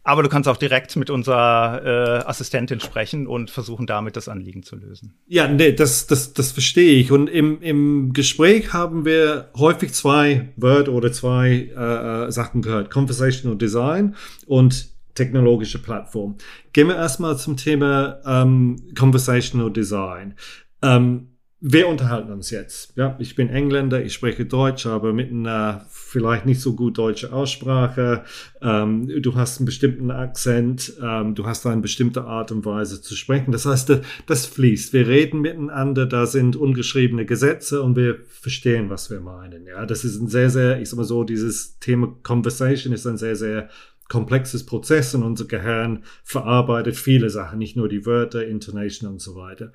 Aber 0.03 0.23
du 0.23 0.29
kannst 0.29 0.49
auch 0.49 0.57
direkt 0.57 0.95
mit 0.95 1.11
unserer 1.11 1.81
äh, 1.85 2.25
Assistentin 2.25 2.79
sprechen 2.79 3.27
und 3.27 3.51
versuchen, 3.51 3.85
damit 3.85 4.15
das 4.15 4.27
Anliegen 4.27 4.63
zu 4.63 4.75
lösen. 4.75 5.13
Ja, 5.27 5.47
nee, 5.47 5.73
das, 5.73 6.07
das, 6.07 6.33
das 6.33 6.51
verstehe 6.51 6.99
ich. 6.99 7.11
Und 7.11 7.27
im, 7.27 7.61
im 7.61 8.11
Gespräch 8.13 8.73
haben 8.73 9.05
wir 9.05 9.51
häufig 9.55 9.93
zwei 9.93 10.49
Wörter 10.55 10.93
oder 10.93 11.11
zwei 11.11 11.69
äh, 11.75 12.27
äh 12.27 12.31
Sachen 12.31 12.63
gehört. 12.63 12.89
Conversational 12.89 13.57
Design 13.57 14.15
und 14.47 14.89
technologische 15.13 15.79
Plattform. 15.79 16.37
Gehen 16.73 16.87
wir 16.87 16.95
erstmal 16.95 17.37
zum 17.37 17.57
Thema 17.57 18.19
ähm, 18.25 18.77
Conversational 18.97 19.71
Design. 19.71 20.35
Ähm, 20.81 21.30
wir 21.63 21.87
unterhalten 21.87 22.31
uns 22.31 22.49
jetzt. 22.49 22.97
Ja, 22.97 23.15
ich 23.19 23.35
bin 23.35 23.47
Engländer, 23.47 24.03
ich 24.03 24.13
spreche 24.13 24.45
Deutsch, 24.45 24.87
aber 24.87 25.13
mit 25.13 25.29
einer 25.29 25.85
vielleicht 25.89 26.47
nicht 26.47 26.59
so 26.59 26.75
gut 26.75 26.97
deutsche 26.97 27.31
Aussprache. 27.31 28.23
Ähm, 28.63 29.07
du 29.21 29.35
hast 29.35 29.59
einen 29.59 29.67
bestimmten 29.67 30.09
Akzent, 30.09 30.93
ähm, 31.03 31.35
du 31.35 31.45
hast 31.45 31.67
eine 31.67 31.81
bestimmte 31.81 32.23
Art 32.23 32.51
und 32.51 32.65
Weise 32.65 33.03
zu 33.03 33.15
sprechen. 33.15 33.51
Das 33.51 33.67
heißt, 33.67 34.01
das 34.25 34.45
fließt. 34.47 34.91
Wir 34.93 35.07
reden 35.07 35.41
miteinander, 35.41 36.07
da 36.07 36.25
sind 36.25 36.55
ungeschriebene 36.55 37.27
Gesetze 37.27 37.83
und 37.83 37.95
wir 37.95 38.17
verstehen, 38.27 38.89
was 38.89 39.11
wir 39.11 39.19
meinen. 39.19 39.67
Ja, 39.67 39.85
das 39.85 40.03
ist 40.03 40.19
ein 40.19 40.29
sehr, 40.29 40.49
sehr, 40.49 40.81
ich 40.81 40.89
sag 40.89 40.97
mal 40.97 41.03
so, 41.03 41.23
dieses 41.23 41.77
Thema 41.77 42.15
Conversation 42.23 42.91
ist 42.91 43.05
ein 43.05 43.17
sehr, 43.17 43.35
sehr 43.35 43.69
komplexes 44.09 44.65
Prozess 44.65 45.13
und 45.13 45.21
unser 45.21 45.45
Gehirn 45.45 46.03
verarbeitet 46.23 46.95
viele 46.95 47.29
Sachen, 47.29 47.59
nicht 47.59 47.77
nur 47.77 47.87
die 47.87 48.07
Wörter, 48.07 48.45
Intonation 48.45 49.11
und 49.11 49.21
so 49.21 49.35
weiter 49.35 49.71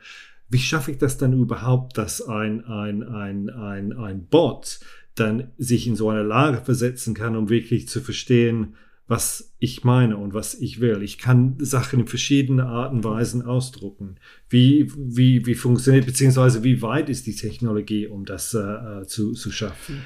wie 0.48 0.58
schaffe 0.58 0.92
ich 0.92 0.98
das 0.98 1.18
dann 1.18 1.32
überhaupt, 1.32 1.98
dass 1.98 2.22
ein, 2.22 2.64
ein, 2.64 3.02
ein, 3.02 3.50
ein, 3.50 3.92
ein 3.92 4.26
Bot 4.26 4.80
dann 5.14 5.50
sich 5.58 5.86
in 5.86 5.96
so 5.96 6.10
eine 6.10 6.22
Lage 6.22 6.58
versetzen 6.58 7.14
kann, 7.14 7.36
um 7.36 7.48
wirklich 7.48 7.88
zu 7.88 8.00
verstehen, 8.00 8.74
was 9.08 9.54
ich 9.58 9.84
meine 9.84 10.16
und 10.16 10.34
was 10.34 10.54
ich 10.54 10.80
will. 10.80 11.02
Ich 11.02 11.18
kann 11.18 11.56
Sachen 11.58 12.00
in 12.00 12.06
verschiedenen 12.06 12.66
Arten 12.66 12.96
und 12.96 13.04
Weisen 13.04 13.42
ausdrucken. 13.42 14.16
Wie, 14.48 14.90
wie, 14.96 15.46
wie 15.46 15.54
funktioniert, 15.54 16.06
beziehungsweise 16.06 16.64
wie 16.64 16.82
weit 16.82 17.08
ist 17.08 17.26
die 17.26 17.36
Technologie, 17.36 18.08
um 18.08 18.24
das 18.24 18.52
äh, 18.54 18.58
äh 18.58 19.06
zu, 19.06 19.32
zu 19.32 19.52
schaffen? 19.52 20.02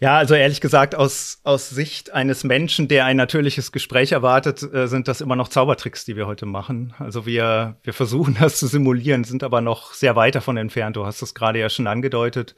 Ja, 0.00 0.18
also 0.18 0.34
ehrlich 0.34 0.60
gesagt, 0.60 0.94
aus, 0.94 1.40
aus 1.44 1.70
Sicht 1.70 2.12
eines 2.12 2.44
Menschen, 2.44 2.88
der 2.88 3.04
ein 3.04 3.16
natürliches 3.16 3.72
Gespräch 3.72 4.12
erwartet, 4.12 4.62
äh, 4.62 4.88
sind 4.88 5.08
das 5.08 5.20
immer 5.20 5.36
noch 5.36 5.48
Zaubertricks, 5.48 6.04
die 6.04 6.16
wir 6.16 6.26
heute 6.26 6.46
machen. 6.46 6.94
Also 6.98 7.26
wir, 7.26 7.76
wir 7.82 7.92
versuchen 7.92 8.36
das 8.40 8.58
zu 8.58 8.66
simulieren, 8.66 9.24
sind 9.24 9.42
aber 9.42 9.60
noch 9.60 9.94
sehr 9.94 10.16
weit 10.16 10.34
davon 10.34 10.56
entfernt. 10.56 10.96
Du 10.96 11.06
hast 11.06 11.22
es 11.22 11.34
gerade 11.34 11.60
ja 11.60 11.70
schon 11.70 11.86
angedeutet. 11.86 12.54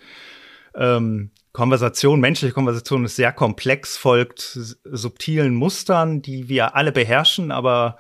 Ähm, 0.75 1.31
Konversation, 1.53 2.21
menschliche 2.21 2.53
Konversation 2.53 3.05
ist 3.05 3.17
sehr 3.17 3.33
komplex, 3.33 3.97
folgt 3.97 4.41
subtilen 4.41 5.55
Mustern, 5.55 6.21
die 6.21 6.49
wir 6.51 6.75
alle 6.77 6.93
beherrschen, 6.93 7.51
aber 7.51 7.99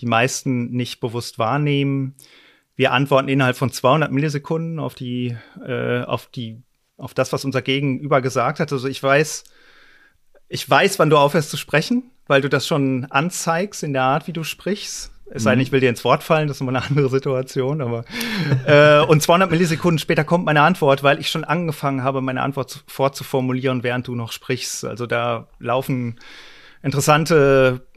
die 0.00 0.06
meisten 0.06 0.70
nicht 0.72 1.00
bewusst 1.00 1.38
wahrnehmen. 1.38 2.16
wir 2.74 2.92
antworten 2.92 3.28
innerhalb 3.28 3.56
von 3.56 3.70
200 3.70 4.12
Millisekunden 4.12 4.78
auf 4.78 4.94
die, 4.94 5.36
äh, 5.64 6.02
auf 6.02 6.26
die, 6.26 6.62
auf 6.96 7.14
das, 7.14 7.32
was 7.32 7.44
unser 7.44 7.62
Gegenüber 7.62 8.20
gesagt 8.20 8.60
hat. 8.60 8.72
Also 8.72 8.88
ich 8.88 9.02
weiß, 9.02 9.44
ich 10.48 10.68
weiß, 10.68 10.98
wann 10.98 11.10
du 11.10 11.18
aufhörst 11.18 11.50
zu 11.50 11.56
sprechen, 11.56 12.10
weil 12.26 12.40
du 12.40 12.48
das 12.48 12.66
schon 12.66 13.06
anzeigst 13.10 13.82
in 13.82 13.92
der 13.92 14.02
Art, 14.02 14.26
wie 14.26 14.32
du 14.32 14.44
sprichst. 14.44 15.12
Es 15.28 15.42
sei 15.42 15.50
denn, 15.50 15.60
ich 15.60 15.72
will 15.72 15.80
dir 15.80 15.88
ins 15.88 16.04
Wort 16.04 16.22
fallen, 16.22 16.46
das 16.46 16.58
ist 16.58 16.60
immer 16.60 16.70
eine 16.70 16.84
andere 16.84 17.08
Situation, 17.08 17.80
aber 17.80 18.04
äh, 18.64 19.04
und 19.04 19.22
200 19.22 19.50
Millisekunden 19.50 19.98
später 19.98 20.22
kommt 20.22 20.44
meine 20.44 20.60
Antwort, 20.60 21.02
weil 21.02 21.18
ich 21.18 21.30
schon 21.30 21.42
angefangen 21.42 22.04
habe, 22.04 22.20
meine 22.20 22.42
Antwort 22.42 22.84
fortzuformulieren, 22.86 23.82
während 23.82 24.06
du 24.06 24.14
noch 24.14 24.30
sprichst. 24.30 24.84
Also 24.84 25.06
da 25.06 25.48
laufen 25.58 26.20
interessante 26.80 27.88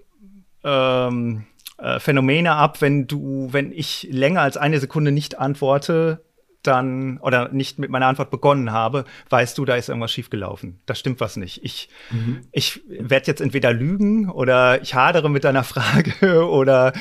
ähm, 0.63 1.45
äh, 1.77 1.99
Phänomene 1.99 2.53
ab, 2.53 2.81
wenn 2.81 3.05
du, 3.05 3.49
wenn 3.51 3.71
ich 3.71 4.07
länger 4.09 4.41
als 4.41 4.57
eine 4.57 4.79
Sekunde 4.79 5.11
nicht 5.11 5.37
antworte, 5.37 6.23
dann 6.69 7.17
oder 7.17 7.49
nicht 7.49 7.79
mit 7.79 7.89
meiner 7.89 8.07
Antwort 8.07 8.29
begonnen 8.29 8.71
habe, 8.71 9.05
weißt 9.29 9.57
du, 9.57 9.65
da 9.65 9.75
ist 9.75 9.89
irgendwas 9.89 10.11
schiefgelaufen. 10.11 10.79
Da 10.85 10.95
stimmt 10.95 11.19
was 11.19 11.35
nicht. 11.35 11.63
Ich, 11.63 11.89
mhm. 12.11 12.41
ich 12.51 12.81
werde 12.87 13.27
jetzt 13.27 13.41
entweder 13.41 13.73
lügen 13.73 14.29
oder 14.29 14.81
ich 14.81 14.93
hadere 14.93 15.29
mit 15.29 15.43
deiner 15.43 15.63
Frage 15.65 16.47
oder 16.47 16.93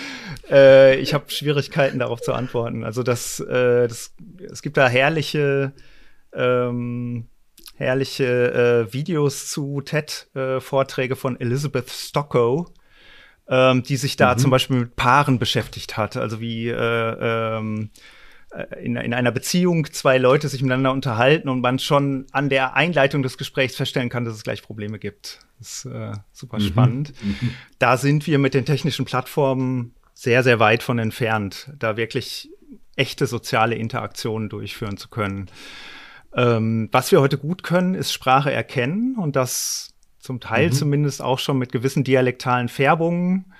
äh, 0.50 0.96
ich 0.96 1.14
habe 1.14 1.30
Schwierigkeiten 1.30 1.98
darauf 1.98 2.20
zu 2.20 2.32
antworten. 2.32 2.82
Also 2.84 3.02
das, 3.02 3.40
äh, 3.40 3.86
das 3.86 4.14
es 4.50 4.62
gibt 4.62 4.76
da 4.76 4.88
herrliche 4.88 5.72
ähm, 6.32 7.28
herrliche 7.76 8.86
äh, 8.88 8.92
Videos 8.92 9.48
zu 9.48 9.80
TED-Vorträge 9.80 11.14
von 11.16 11.40
Elizabeth 11.40 11.90
Stockow, 11.90 12.66
ähm, 13.48 13.82
die 13.84 13.96
sich 13.96 14.16
da 14.16 14.34
mhm. 14.34 14.38
zum 14.38 14.50
Beispiel 14.50 14.76
mit 14.76 14.96
Paaren 14.96 15.38
beschäftigt 15.38 15.96
hat. 15.96 16.16
Also 16.16 16.40
wie 16.40 16.68
äh, 16.68 16.74
ähm, 16.76 17.90
äh, 17.94 18.17
in, 18.80 18.96
in 18.96 19.14
einer 19.14 19.30
Beziehung 19.30 19.86
zwei 19.92 20.16
Leute 20.18 20.48
sich 20.48 20.62
miteinander 20.62 20.92
unterhalten 20.92 21.48
und 21.48 21.60
man 21.60 21.78
schon 21.78 22.26
an 22.32 22.48
der 22.48 22.74
Einleitung 22.74 23.22
des 23.22 23.36
Gesprächs 23.36 23.76
feststellen 23.76 24.08
kann, 24.08 24.24
dass 24.24 24.34
es 24.34 24.42
gleich 24.42 24.62
Probleme 24.62 24.98
gibt. 24.98 25.40
Das 25.58 25.84
ist 25.84 25.92
äh, 25.92 26.12
super 26.32 26.58
mhm. 26.58 26.62
spannend. 26.62 27.12
Mhm. 27.22 27.50
Da 27.78 27.96
sind 27.96 28.26
wir 28.26 28.38
mit 28.38 28.54
den 28.54 28.64
technischen 28.64 29.04
Plattformen 29.04 29.94
sehr, 30.14 30.42
sehr 30.42 30.58
weit 30.60 30.82
von 30.82 30.98
entfernt, 30.98 31.70
da 31.78 31.96
wirklich 31.96 32.50
echte 32.96 33.26
soziale 33.26 33.76
Interaktionen 33.76 34.48
durchführen 34.48 34.96
zu 34.96 35.08
können. 35.08 35.46
Ähm, 36.34 36.88
was 36.90 37.12
wir 37.12 37.20
heute 37.20 37.38
gut 37.38 37.62
können, 37.62 37.94
ist 37.94 38.12
Sprache 38.12 38.50
erkennen 38.50 39.16
und 39.16 39.36
das 39.36 39.94
zum 40.18 40.40
Teil 40.40 40.68
mhm. 40.68 40.72
zumindest 40.72 41.22
auch 41.22 41.38
schon 41.38 41.58
mit 41.58 41.70
gewissen 41.70 42.02
dialektalen 42.02 42.68
Färbungen. 42.68 43.52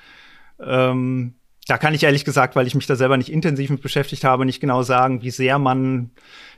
Ähm, 0.61 1.35
da 1.69 1.77
kann 1.77 1.93
ich 1.93 2.03
ehrlich 2.03 2.25
gesagt, 2.25 2.57
weil 2.57 2.67
ich 2.67 2.75
mich 2.75 2.87
da 2.87 2.97
selber 2.97 3.19
nicht 3.19 3.31
intensiv 3.31 3.69
mit 3.69 3.83
beschäftigt 3.83 4.25
habe, 4.25 4.47
nicht 4.47 4.59
genau 4.59 4.83
sagen, 4.83 5.23
wie 5.23 5.31
sehr 5.31 5.59
man 5.59 6.11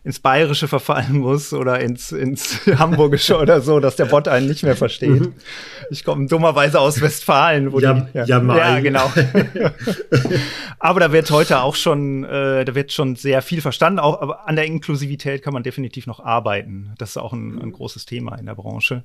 ins 0.02 0.18
Bayerische 0.18 0.66
verfallen 0.66 1.18
muss 1.18 1.52
oder 1.52 1.80
ins, 1.80 2.10
ins 2.12 2.66
Hamburgische 2.78 3.36
oder 3.36 3.60
so, 3.60 3.80
dass 3.80 3.96
der 3.96 4.06
Bot 4.06 4.28
einen 4.28 4.48
nicht 4.48 4.62
mehr 4.62 4.76
versteht. 4.76 5.20
Mhm. 5.20 5.34
Ich 5.90 6.04
komme 6.04 6.26
dummerweise 6.26 6.80
aus 6.80 7.00
Westfalen. 7.00 7.72
Wo 7.72 7.80
ja, 7.80 7.92
die, 7.92 8.18
ja, 8.18 8.24
ja, 8.24 8.56
ja, 8.56 8.80
genau. 8.80 9.12
aber 10.78 11.00
da 11.00 11.12
wird 11.12 11.30
heute 11.30 11.60
auch 11.60 11.74
schon, 11.74 12.24
äh, 12.24 12.64
da 12.64 12.74
wird 12.74 12.92
schon 12.92 13.14
sehr 13.16 13.42
viel 13.42 13.60
verstanden. 13.60 13.98
Auch 13.98 14.22
aber 14.22 14.48
an 14.48 14.56
der 14.56 14.64
Inklusivität 14.64 15.42
kann 15.42 15.52
man 15.52 15.62
definitiv 15.62 16.06
noch 16.06 16.20
arbeiten. 16.20 16.94
Das 16.96 17.10
ist 17.10 17.16
auch 17.18 17.34
ein, 17.34 17.60
ein 17.60 17.72
großes 17.72 18.06
Thema 18.06 18.36
in 18.36 18.46
der 18.46 18.54
Branche. 18.54 19.04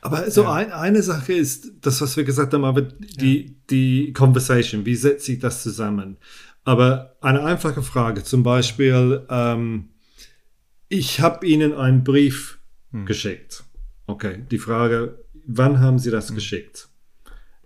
Aber 0.00 0.28
so 0.30 0.42
ja. 0.42 0.54
ein, 0.54 0.72
eine 0.72 1.02
Sache 1.02 1.34
ist, 1.34 1.72
das, 1.82 2.00
was 2.00 2.16
wir 2.16 2.24
gesagt 2.24 2.52
haben, 2.52 2.64
aber 2.64 2.82
die, 2.82 3.56
die 3.70 4.12
Conversation, 4.12 4.84
wie 4.84 4.96
setzt 4.96 5.26
sich 5.26 5.38
das 5.38 5.62
zusammen? 5.62 6.16
Aber 6.64 7.14
eine 7.20 7.44
einfache 7.44 7.82
Frage, 7.82 8.24
zum 8.24 8.42
Beispiel, 8.42 9.24
ähm, 9.30 9.90
ich 10.88 11.20
habe 11.20 11.46
Ihnen 11.46 11.72
einen 11.72 12.04
Brief 12.04 12.60
hm. 12.90 13.06
geschickt. 13.06 13.64
Okay, 14.06 14.44
die 14.50 14.58
Frage, 14.58 15.24
wann 15.46 15.80
haben 15.80 15.98
Sie 15.98 16.10
das 16.10 16.28
hm. 16.28 16.36
geschickt? 16.36 16.88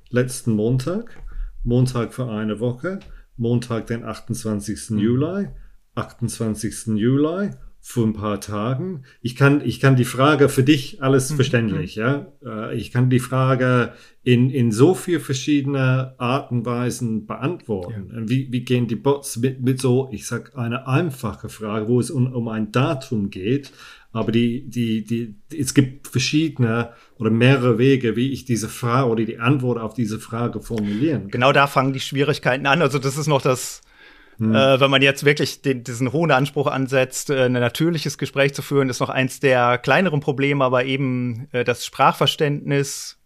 Letzten 0.08 0.52
Montag, 0.52 1.22
Montag 1.62 2.14
für 2.14 2.30
eine 2.30 2.60
Woche, 2.60 3.00
Montag, 3.36 3.86
den 3.86 4.04
28. 4.04 4.80
Hm. 4.88 4.98
Juli, 4.98 5.48
28. 5.94 6.86
Juli 6.96 7.50
vor 7.82 8.06
ein 8.06 8.12
paar 8.12 8.40
Tagen. 8.40 9.04
Ich 9.22 9.34
kann, 9.34 9.62
ich 9.64 9.80
kann 9.80 9.96
die 9.96 10.04
Frage 10.04 10.48
für 10.48 10.62
dich 10.62 11.02
alles 11.02 11.30
mhm. 11.30 11.36
verständlich, 11.36 11.94
ja. 11.96 12.32
Äh, 12.44 12.76
ich 12.76 12.92
kann 12.92 13.10
die 13.10 13.20
Frage 13.20 13.94
in, 14.22 14.50
in 14.50 14.70
so 14.70 14.94
viel 14.94 15.18
verschiedene 15.18 16.14
Arten 16.18 16.58
und 16.58 16.66
Weisen 16.66 17.26
beantworten. 17.26 18.10
Ja. 18.14 18.28
Wie, 18.28 18.52
wie 18.52 18.60
gehen 18.60 18.86
die 18.86 18.96
Bots 18.96 19.38
mit, 19.38 19.62
mit 19.62 19.80
so, 19.80 20.08
ich 20.12 20.26
sag, 20.26 20.56
eine 20.56 20.86
einfache 20.86 21.48
Frage, 21.48 21.88
wo 21.88 22.00
es 22.00 22.10
um, 22.10 22.32
um 22.32 22.48
ein 22.48 22.70
Datum 22.70 23.30
geht, 23.30 23.72
aber 24.12 24.32
die, 24.32 24.68
die, 24.68 25.04
die, 25.04 25.36
es 25.56 25.72
gibt 25.72 26.08
verschiedene 26.08 26.92
oder 27.16 27.30
mehrere 27.30 27.78
Wege, 27.78 28.16
wie 28.16 28.32
ich 28.32 28.44
diese 28.44 28.68
Frage 28.68 29.08
oder 29.08 29.24
die 29.24 29.38
Antwort 29.38 29.78
auf 29.78 29.94
diese 29.94 30.18
Frage 30.18 30.60
formulieren 30.60 31.22
kann. 31.22 31.30
Genau 31.30 31.52
da 31.52 31.66
fangen 31.66 31.92
die 31.92 32.00
Schwierigkeiten 32.00 32.66
an. 32.66 32.82
Also 32.82 32.98
das 32.98 33.16
ist 33.16 33.28
noch 33.28 33.40
das, 33.40 33.82
hm. 34.40 34.54
Äh, 34.54 34.80
wenn 34.80 34.90
man 34.90 35.02
jetzt 35.02 35.24
wirklich 35.24 35.60
den, 35.60 35.84
diesen 35.84 36.12
hohen 36.12 36.30
Anspruch 36.30 36.66
ansetzt, 36.66 37.28
äh, 37.28 37.44
ein 37.44 37.52
natürliches 37.52 38.16
Gespräch 38.16 38.54
zu 38.54 38.62
führen, 38.62 38.88
ist 38.88 39.00
noch 39.00 39.10
eins 39.10 39.38
der 39.38 39.76
kleineren 39.76 40.20
Probleme, 40.20 40.64
aber 40.64 40.86
eben 40.86 41.48
äh, 41.52 41.62
das 41.62 41.84
Sprachverständnis, 41.84 43.18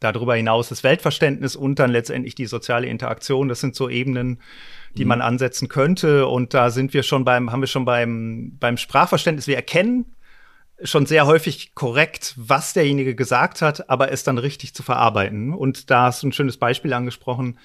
darüber 0.00 0.34
hinaus 0.34 0.70
das 0.70 0.82
Weltverständnis 0.82 1.54
und 1.54 1.78
dann 1.78 1.90
letztendlich 1.90 2.34
die 2.34 2.46
soziale 2.46 2.86
Interaktion. 2.86 3.48
Das 3.48 3.60
sind 3.60 3.74
so 3.74 3.90
Ebenen, 3.90 4.40
die 4.96 5.02
hm. 5.02 5.08
man 5.08 5.20
ansetzen 5.20 5.68
könnte. 5.68 6.26
Und 6.26 6.54
da 6.54 6.70
sind 6.70 6.94
wir 6.94 7.02
schon 7.02 7.26
beim, 7.26 7.52
haben 7.52 7.60
wir 7.60 7.66
schon 7.66 7.84
beim, 7.84 8.56
beim 8.58 8.78
Sprachverständnis, 8.78 9.46
wir 9.46 9.56
erkennen 9.56 10.14
schon 10.82 11.04
sehr 11.04 11.26
häufig 11.26 11.74
korrekt, 11.74 12.34
was 12.36 12.72
derjenige 12.72 13.14
gesagt 13.14 13.60
hat, 13.62 13.90
aber 13.90 14.10
es 14.10 14.24
dann 14.24 14.38
richtig 14.38 14.74
zu 14.74 14.82
verarbeiten. 14.82 15.52
Und 15.52 15.90
da 15.90 16.06
hast 16.06 16.22
du 16.22 16.28
ein 16.28 16.32
schönes 16.32 16.56
Beispiel 16.56 16.94
angesprochen 16.94 17.58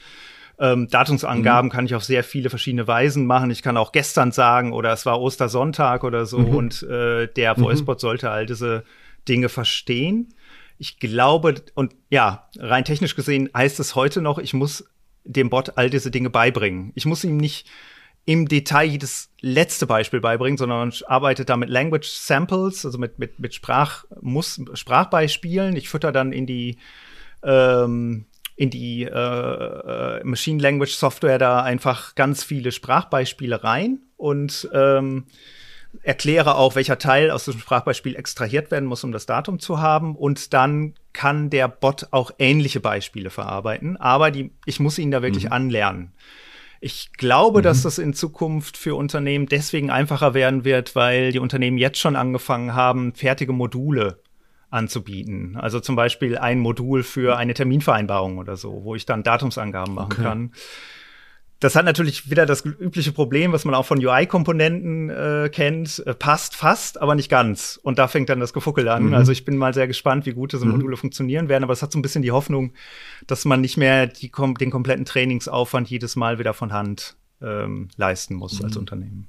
ähm, 0.59 0.87
Datumsangaben 0.89 1.69
mhm. 1.69 1.71
kann 1.71 1.85
ich 1.85 1.95
auf 1.95 2.03
sehr 2.03 2.23
viele 2.23 2.49
verschiedene 2.49 2.87
Weisen 2.87 3.25
machen. 3.25 3.49
Ich 3.49 3.61
kann 3.61 3.77
auch 3.77 3.91
gestern 3.91 4.31
sagen 4.31 4.73
oder 4.73 4.91
es 4.91 5.05
war 5.05 5.21
Ostersonntag 5.21 6.03
oder 6.03 6.25
so 6.25 6.39
mhm. 6.39 6.55
und 6.55 6.83
äh, 6.83 7.27
der 7.27 7.57
mhm. 7.57 7.63
Voicebot 7.63 7.99
sollte 7.99 8.29
all 8.29 8.45
diese 8.45 8.83
Dinge 9.27 9.49
verstehen. 9.49 10.33
Ich 10.77 10.99
glaube, 10.99 11.55
und 11.75 11.95
ja, 12.09 12.49
rein 12.57 12.85
technisch 12.85 13.15
gesehen 13.15 13.49
heißt 13.55 13.79
es 13.79 13.95
heute 13.95 14.21
noch, 14.21 14.37
ich 14.37 14.53
muss 14.53 14.85
dem 15.23 15.49
Bot 15.49 15.77
all 15.77 15.89
diese 15.89 16.11
Dinge 16.11 16.29
beibringen. 16.29 16.91
Ich 16.95 17.05
muss 17.05 17.23
ihm 17.23 17.37
nicht 17.37 17.67
im 18.25 18.47
Detail 18.47 18.85
jedes 18.85 19.31
letzte 19.41 19.87
Beispiel 19.87 20.19
beibringen, 20.19 20.57
sondern 20.57 20.93
arbeitet 21.07 21.49
da 21.49 21.57
mit 21.57 21.69
Language 21.69 22.07
Samples, 22.07 22.85
also 22.85 22.97
mit, 22.97 23.17
mit, 23.17 23.39
mit 23.39 23.53
Sprach, 23.53 24.05
muss, 24.21 24.61
Sprachbeispielen. 24.73 25.75
Ich 25.75 25.89
fütter 25.89 26.11
dann 26.11 26.31
in 26.31 26.45
die 26.45 26.77
ähm, 27.43 28.25
in 28.59 28.69
die 28.69 29.03
äh, 29.03 29.09
äh, 29.09 30.21
Machine 30.25 30.61
Language 30.61 30.93
Software 30.93 31.37
da 31.37 31.63
einfach 31.63 32.13
ganz 32.15 32.43
viele 32.43 32.73
Sprachbeispiele 32.73 33.63
rein 33.63 33.99
und 34.17 34.69
ähm, 34.73 35.27
erkläre 36.03 36.55
auch, 36.55 36.75
welcher 36.75 36.97
Teil 36.97 37.31
aus 37.31 37.45
diesem 37.45 37.61
Sprachbeispiel 37.61 38.17
extrahiert 38.17 38.69
werden 38.69 38.83
muss, 38.83 39.05
um 39.05 39.13
das 39.13 39.25
Datum 39.25 39.59
zu 39.59 39.79
haben. 39.79 40.13
Und 40.13 40.53
dann 40.53 40.93
kann 41.13 41.49
der 41.49 41.69
Bot 41.69 42.07
auch 42.11 42.31
ähnliche 42.37 42.81
Beispiele 42.81 43.29
verarbeiten, 43.29 43.95
aber 43.95 44.29
die, 44.29 44.51
ich 44.65 44.81
muss 44.81 44.99
ihn 44.99 45.11
da 45.11 45.21
wirklich 45.21 45.45
mhm. 45.45 45.53
anlernen. 45.53 46.11
Ich 46.81 47.13
glaube, 47.13 47.59
mhm. 47.59 47.63
dass 47.63 47.83
das 47.83 47.97
in 47.97 48.13
Zukunft 48.13 48.75
für 48.75 48.95
Unternehmen 48.95 49.45
deswegen 49.45 49.89
einfacher 49.89 50.33
werden 50.33 50.65
wird, 50.65 50.97
weil 50.97 51.31
die 51.31 51.39
Unternehmen 51.39 51.77
jetzt 51.77 51.99
schon 51.99 52.17
angefangen 52.17 52.73
haben, 52.73 53.15
fertige 53.15 53.53
Module 53.53 54.19
anzubieten. 54.69 55.57
Also 55.57 55.79
zum 55.79 55.95
Beispiel 55.95 56.37
ein 56.37 56.59
Modul 56.59 57.03
für 57.03 57.37
eine 57.37 57.53
Terminvereinbarung 57.53 58.37
oder 58.37 58.55
so, 58.55 58.83
wo 58.83 58.95
ich 58.95 59.05
dann 59.05 59.23
Datumsangaben 59.23 59.93
machen 59.93 60.13
okay. 60.13 60.23
kann. 60.23 60.51
Das 61.59 61.75
hat 61.75 61.83
natürlich 61.83 62.29
wieder 62.29 62.45
das 62.45 62.63
übliche 62.63 63.11
Problem, 63.11 63.51
was 63.51 63.65
man 63.65 63.75
auch 63.75 63.85
von 63.85 63.99
UI-Komponenten 63.99 65.09
äh, 65.09 65.49
kennt. 65.51 66.01
Äh, 66.05 66.13
passt 66.13 66.55
fast, 66.55 67.01
aber 67.01 67.15
nicht 67.15 67.29
ganz. 67.29 67.77
Und 67.83 67.99
da 67.99 68.07
fängt 68.07 68.29
dann 68.29 68.39
das 68.39 68.53
Gefuckel 68.53 68.87
an. 68.87 69.07
Mhm. 69.07 69.13
Also 69.13 69.33
ich 69.33 69.43
bin 69.43 69.57
mal 69.57 69.73
sehr 69.73 69.87
gespannt, 69.87 70.25
wie 70.25 70.31
gut 70.31 70.53
diese 70.53 70.65
mhm. 70.65 70.73
Module 70.73 70.95
funktionieren 70.95 71.49
werden. 71.49 71.65
Aber 71.65 71.73
es 71.73 71.81
hat 71.81 71.91
so 71.91 71.99
ein 71.99 72.01
bisschen 72.01 72.21
die 72.21 72.31
Hoffnung, 72.31 72.71
dass 73.27 73.43
man 73.43 73.59
nicht 73.59 73.75
mehr 73.75 74.07
die, 74.07 74.31
den 74.59 74.71
kompletten 74.71 75.03
Trainingsaufwand 75.03 75.89
jedes 75.89 76.15
Mal 76.15 76.39
wieder 76.39 76.53
von 76.53 76.71
Hand 76.71 77.17
ähm, 77.41 77.89
leisten 77.97 78.35
muss 78.35 78.59
mhm. 78.59 78.65
als 78.65 78.77
Unternehmen. 78.77 79.27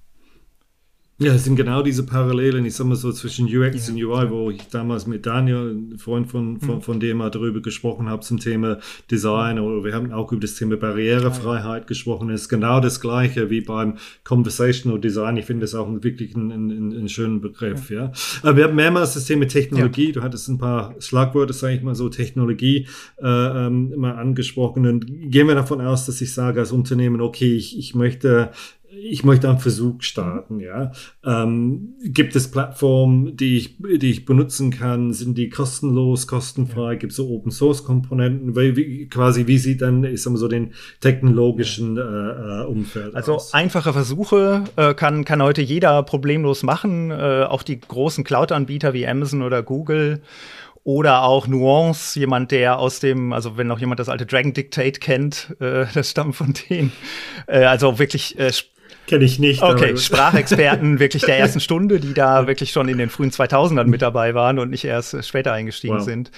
Ja, 1.22 1.34
es 1.34 1.44
sind 1.44 1.56
genau 1.56 1.82
diese 1.82 2.06
Parallelen, 2.06 2.64
ich 2.64 2.74
sag 2.74 2.86
mal 2.86 2.96
so, 2.96 3.12
zwischen 3.12 3.44
UX 3.44 3.88
ja, 3.88 3.92
und 3.92 4.02
UI, 4.02 4.30
wo 4.30 4.50
ich 4.50 4.62
damals 4.68 5.06
mit 5.06 5.26
Daniel, 5.26 5.76
ein 5.76 5.98
Freund 5.98 6.30
von, 6.30 6.58
von, 6.60 6.76
mhm. 6.76 6.80
von 6.80 6.98
dem 6.98 7.18
mal 7.18 7.30
darüber 7.30 7.60
gesprochen 7.60 8.08
habe 8.08 8.22
zum 8.22 8.40
Thema 8.40 8.78
Design 9.10 9.58
oder 9.58 9.84
wir 9.84 9.92
haben 9.92 10.14
auch 10.14 10.32
über 10.32 10.40
das 10.40 10.54
Thema 10.54 10.78
Barrierefreiheit 10.78 11.82
ja. 11.82 11.86
gesprochen. 11.86 12.30
Es 12.30 12.42
ist 12.42 12.48
genau 12.48 12.80
das 12.80 13.02
Gleiche 13.02 13.50
wie 13.50 13.60
beim 13.60 13.98
Conversational 14.24 14.98
Design. 14.98 15.36
Ich 15.36 15.44
finde 15.44 15.64
das 15.64 15.74
auch 15.74 15.86
wirklich 16.02 16.34
ein, 16.34 16.50
ein, 16.52 17.02
ein 17.02 17.08
schönen 17.10 17.42
Begriff, 17.42 17.90
ja. 17.90 18.04
ja. 18.04 18.12
Aber 18.42 18.56
wir 18.56 18.64
haben 18.64 18.76
mehrmals 18.76 19.12
das 19.12 19.26
Thema 19.26 19.46
Technologie. 19.46 20.12
Du 20.12 20.22
hattest 20.22 20.48
ein 20.48 20.56
paar 20.56 20.94
Schlagwörter, 21.00 21.52
sage 21.52 21.74
ich 21.74 21.82
mal 21.82 21.94
so, 21.94 22.08
Technologie 22.08 22.86
äh, 23.22 23.26
ähm, 23.66 23.92
mal 23.94 24.14
angesprochen. 24.14 24.86
Und 24.86 25.04
gehen 25.30 25.48
wir 25.48 25.54
davon 25.54 25.82
aus, 25.82 26.06
dass 26.06 26.22
ich 26.22 26.32
sage 26.32 26.60
als 26.60 26.72
Unternehmen, 26.72 27.20
okay, 27.20 27.54
ich, 27.54 27.78
ich 27.78 27.94
möchte 27.94 28.52
ich 28.92 29.24
möchte 29.24 29.48
einen 29.48 29.58
Versuch 29.58 30.02
starten, 30.02 30.58
ja. 30.58 30.92
Ähm, 31.24 31.94
gibt 32.02 32.34
es 32.34 32.50
Plattformen, 32.50 33.36
die 33.36 33.56
ich, 33.56 33.76
die 33.78 34.10
ich 34.10 34.24
benutzen 34.24 34.70
kann? 34.70 35.12
Sind 35.12 35.38
die 35.38 35.48
kostenlos, 35.48 36.26
kostenfrei? 36.26 36.92
Ja. 36.92 36.98
Gibt 36.98 37.12
es 37.12 37.16
so 37.16 37.28
Open 37.28 37.52
Source 37.52 37.84
Komponenten? 37.84 38.56
Wie, 38.56 38.76
wie, 38.76 39.08
quasi, 39.08 39.46
wie 39.46 39.58
sieht 39.58 39.82
dann, 39.82 40.04
ich 40.04 40.22
sag 40.22 40.32
mal 40.32 40.38
so, 40.38 40.48
den 40.48 40.72
technologischen 41.00 41.96
äh, 41.96 42.00
äh, 42.00 42.64
Umfeld 42.64 43.14
Also 43.14 43.36
aus? 43.36 43.54
einfache 43.54 43.92
Versuche 43.92 44.64
äh, 44.76 44.94
kann, 44.94 45.24
kann 45.24 45.42
heute 45.42 45.62
jeder 45.62 46.02
problemlos 46.02 46.62
machen, 46.62 47.10
äh, 47.10 47.44
auch 47.44 47.62
die 47.62 47.80
großen 47.80 48.24
Cloud-Anbieter 48.24 48.92
wie 48.92 49.06
Amazon 49.06 49.42
oder 49.42 49.62
Google. 49.62 50.20
Oder 50.82 51.24
auch 51.24 51.46
Nuance, 51.46 52.18
jemand, 52.18 52.52
der 52.52 52.78
aus 52.78 53.00
dem, 53.00 53.34
also 53.34 53.58
wenn 53.58 53.66
noch 53.66 53.80
jemand 53.80 54.00
das 54.00 54.08
alte 54.08 54.24
Dragon 54.24 54.54
Dictate 54.54 54.98
kennt, 54.98 55.54
äh, 55.60 55.84
das 55.92 56.10
stammt 56.10 56.36
von 56.36 56.54
denen. 56.70 56.90
Äh, 57.46 57.64
also 57.64 57.98
wirklich 57.98 58.38
äh, 58.38 58.50
Kenne 59.06 59.24
ich 59.24 59.38
nicht. 59.38 59.62
Okay, 59.62 59.96
Sprachexperten 59.96 60.98
wirklich 61.00 61.24
der 61.24 61.38
ersten 61.38 61.60
Stunde, 61.60 62.00
die 62.00 62.14
da 62.14 62.46
wirklich 62.46 62.70
schon 62.70 62.88
in 62.88 62.98
den 62.98 63.10
frühen 63.10 63.30
2000ern 63.30 63.84
mit 63.84 64.02
dabei 64.02 64.34
waren 64.34 64.58
und 64.58 64.70
nicht 64.70 64.84
erst 64.84 65.24
später 65.24 65.52
eingestiegen 65.52 65.96
wow. 65.96 66.04
sind. 66.04 66.30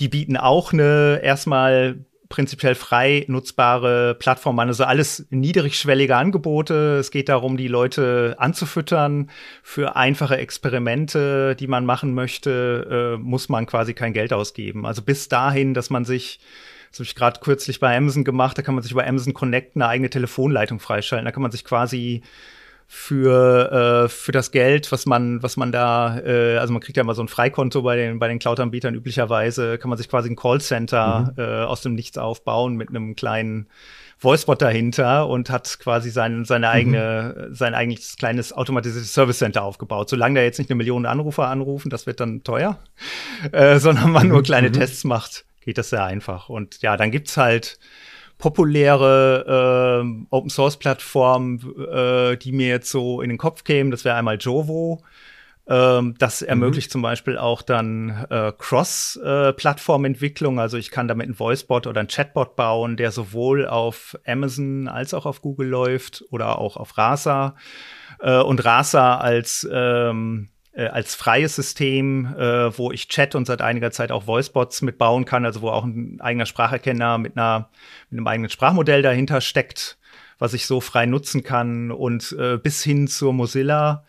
Die 0.00 0.08
bieten 0.08 0.36
auch 0.36 0.72
eine 0.72 1.20
erstmal 1.22 1.96
prinzipiell 2.34 2.74
frei 2.74 3.24
nutzbare 3.28 4.14
Plattform 4.14 4.58
an. 4.58 4.68
Also 4.68 4.84
alles 4.84 5.26
niedrigschwellige 5.30 6.16
Angebote. 6.16 6.96
Es 6.98 7.10
geht 7.10 7.28
darum, 7.28 7.56
die 7.56 7.68
Leute 7.68 8.34
anzufüttern. 8.38 9.30
Für 9.62 9.94
einfache 9.94 10.36
Experimente, 10.36 11.54
die 11.54 11.66
man 11.66 11.84
machen 11.84 12.14
möchte, 12.14 13.16
äh, 13.18 13.22
muss 13.22 13.48
man 13.48 13.66
quasi 13.66 13.94
kein 13.94 14.12
Geld 14.12 14.32
ausgeben. 14.32 14.86
Also 14.86 15.02
bis 15.02 15.28
dahin, 15.28 15.74
dass 15.74 15.90
man 15.90 16.04
sich 16.04 16.40
das 16.94 17.00
habe 17.00 17.06
ich 17.06 17.16
gerade 17.16 17.40
kürzlich 17.40 17.80
bei 17.80 17.96
Amazon 17.96 18.22
gemacht. 18.22 18.56
Da 18.56 18.62
kann 18.62 18.76
man 18.76 18.82
sich 18.82 18.92
über 18.92 19.04
Amazon 19.04 19.34
Connect 19.34 19.74
eine 19.74 19.88
eigene 19.88 20.10
Telefonleitung 20.10 20.78
freischalten. 20.78 21.24
Da 21.24 21.32
kann 21.32 21.42
man 21.42 21.50
sich 21.50 21.64
quasi 21.64 22.22
für, 22.86 24.04
äh, 24.04 24.08
für 24.08 24.30
das 24.30 24.52
Geld, 24.52 24.92
was 24.92 25.04
man, 25.04 25.42
was 25.42 25.56
man 25.56 25.72
da, 25.72 26.20
äh, 26.20 26.56
also 26.58 26.72
man 26.72 26.80
kriegt 26.80 26.96
ja 26.96 27.02
immer 27.02 27.16
so 27.16 27.22
ein 27.22 27.26
Freikonto 27.26 27.82
bei 27.82 27.96
den, 27.96 28.20
bei 28.20 28.28
den 28.28 28.38
Cloud-Anbietern 28.38 28.94
üblicherweise, 28.94 29.76
kann 29.78 29.88
man 29.88 29.98
sich 29.98 30.08
quasi 30.08 30.30
ein 30.30 30.36
Callcenter 30.36 31.32
mhm. 31.36 31.42
äh, 31.42 31.64
aus 31.64 31.80
dem 31.80 31.96
Nichts 31.96 32.16
aufbauen 32.16 32.76
mit 32.76 32.90
einem 32.90 33.16
kleinen 33.16 33.66
Voicebot 34.20 34.62
dahinter 34.62 35.26
und 35.26 35.50
hat 35.50 35.80
quasi 35.80 36.10
sein, 36.10 36.44
seine 36.44 36.68
eigene, 36.68 37.48
mhm. 37.48 37.54
sein 37.56 37.74
eigenes 37.74 38.16
kleines 38.16 38.52
automatisiertes 38.52 39.12
Service 39.12 39.38
Center 39.38 39.64
aufgebaut. 39.64 40.08
Solange 40.08 40.38
da 40.38 40.44
jetzt 40.44 40.58
nicht 40.58 40.70
eine 40.70 40.76
Million 40.76 41.06
Anrufer 41.06 41.48
anrufen, 41.48 41.90
das 41.90 42.06
wird 42.06 42.20
dann 42.20 42.44
teuer, 42.44 42.78
äh, 43.50 43.80
sondern 43.80 44.12
man 44.12 44.28
nur 44.28 44.38
mhm. 44.38 44.44
kleine 44.44 44.68
mhm. 44.68 44.74
Tests 44.74 45.02
macht, 45.02 45.44
geht 45.64 45.78
das 45.78 45.90
sehr 45.90 46.04
einfach. 46.04 46.48
Und 46.48 46.82
ja, 46.82 46.96
dann 46.96 47.10
gibt's 47.10 47.36
halt 47.36 47.78
populäre 48.38 50.04
äh, 50.04 50.26
Open 50.30 50.50
Source 50.50 50.78
Plattformen, 50.78 51.60
äh, 51.90 52.36
die 52.36 52.52
mir 52.52 52.68
jetzt 52.68 52.90
so 52.90 53.20
in 53.20 53.28
den 53.28 53.38
Kopf 53.38 53.64
kämen. 53.64 53.90
Das 53.90 54.04
wäre 54.04 54.14
einmal 54.16 54.38
Jovo. 54.38 55.02
Ähm, 55.66 56.14
das 56.18 56.42
mhm. 56.42 56.48
ermöglicht 56.48 56.90
mhm. 56.90 56.92
zum 56.92 57.00
Beispiel 57.02 57.36
auch 57.38 57.62
dann 57.62 58.26
äh, 58.28 58.52
Cross-Plattform-Entwicklung. 58.56 60.60
also 60.60 60.76
ich 60.76 60.90
kann 60.90 61.08
damit 61.08 61.24
einen 61.24 61.38
Voicebot 61.38 61.86
oder 61.86 62.00
einen 62.00 62.08
Chatbot 62.08 62.54
bauen, 62.56 62.98
der 62.98 63.12
sowohl 63.12 63.66
auf 63.66 64.18
Amazon 64.26 64.88
als 64.88 65.14
auch 65.14 65.24
auf 65.26 65.40
Google 65.40 65.68
läuft 65.68 66.24
oder 66.30 66.58
auch 66.58 66.76
auf 66.76 66.98
Rasa. 66.98 67.56
Äh, 68.20 68.40
und 68.40 68.62
Rasa 68.64 69.16
als 69.16 69.66
ähm, 69.72 70.50
äh, 70.74 70.86
als 70.86 71.14
freies 71.14 71.54
System, 71.54 72.34
äh, 72.36 72.76
wo 72.76 72.90
ich 72.90 73.08
Chat 73.08 73.34
und 73.34 73.46
seit 73.46 73.62
einiger 73.62 73.90
Zeit 73.90 74.10
auch 74.10 74.26
Voicebots 74.26 74.82
mitbauen 74.82 75.24
kann, 75.24 75.44
also 75.44 75.62
wo 75.62 75.68
auch 75.68 75.84
ein 75.84 76.20
eigener 76.20 76.46
Spracherkenner 76.46 77.18
mit, 77.18 77.36
einer, 77.36 77.70
mit 78.10 78.18
einem 78.18 78.26
eigenen 78.26 78.50
Sprachmodell 78.50 79.02
dahinter 79.02 79.40
steckt, 79.40 79.98
was 80.38 80.52
ich 80.52 80.66
so 80.66 80.80
frei 80.80 81.06
nutzen 81.06 81.44
kann 81.44 81.92
und 81.92 82.34
äh, 82.38 82.58
bis 82.58 82.82
hin 82.82 83.06
zur 83.06 83.32
Mozilla. 83.32 84.04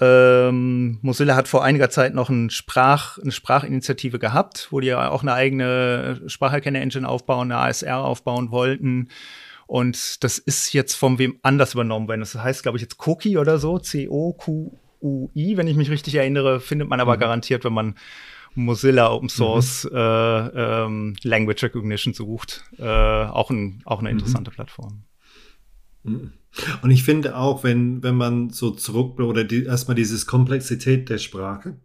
Ähm, 0.00 0.98
Mozilla 1.02 1.36
hat 1.36 1.46
vor 1.46 1.62
einiger 1.62 1.88
Zeit 1.88 2.14
noch 2.14 2.28
ein 2.28 2.50
Sprach, 2.50 3.18
eine 3.18 3.30
Sprachinitiative 3.30 4.18
gehabt, 4.18 4.68
wo 4.72 4.80
die 4.80 4.88
ja 4.88 5.08
auch 5.08 5.22
eine 5.22 5.34
eigene 5.34 6.20
Spracherkenner-Engine 6.26 7.08
aufbauen, 7.08 7.52
eine 7.52 7.60
ASR 7.60 7.98
aufbauen 7.98 8.50
wollten. 8.50 9.08
Und 9.68 10.24
das 10.24 10.38
ist 10.38 10.72
jetzt 10.72 10.94
von 10.94 11.18
wem 11.18 11.38
anders 11.42 11.74
übernommen 11.74 12.08
worden. 12.08 12.20
Das 12.20 12.34
heißt, 12.34 12.64
glaube 12.64 12.78
ich, 12.78 12.82
jetzt 12.82 13.06
Cookie 13.06 13.38
oder 13.38 13.58
so, 13.58 13.78
C-O-Q 13.78 14.76
UI, 15.02 15.56
wenn 15.56 15.66
ich 15.66 15.76
mich 15.76 15.90
richtig 15.90 16.14
erinnere, 16.14 16.60
findet 16.60 16.88
man 16.88 17.00
aber 17.00 17.16
mhm. 17.16 17.20
garantiert, 17.20 17.64
wenn 17.64 17.72
man 17.72 17.94
Mozilla 18.54 19.10
Open 19.10 19.28
Source 19.28 19.84
mhm. 19.84 19.96
äh, 19.96 20.48
ähm, 20.84 21.14
Language 21.22 21.62
Recognition 21.64 22.14
sucht. 22.14 22.64
Äh, 22.78 22.84
auch, 22.84 23.50
ein, 23.50 23.82
auch 23.84 24.00
eine 24.00 24.10
mhm. 24.10 24.18
interessante 24.18 24.50
mhm. 24.50 24.54
Plattform. 24.54 25.04
Und 26.04 26.90
ich 26.90 27.04
finde 27.04 27.36
auch, 27.36 27.64
wenn, 27.64 28.02
wenn 28.02 28.16
man 28.16 28.50
so 28.50 28.72
zurück 28.72 29.20
oder 29.20 29.44
die, 29.44 29.64
erstmal 29.64 29.94
dieses 29.94 30.26
Komplexität 30.26 31.08
der 31.08 31.18
Sprache 31.18 31.76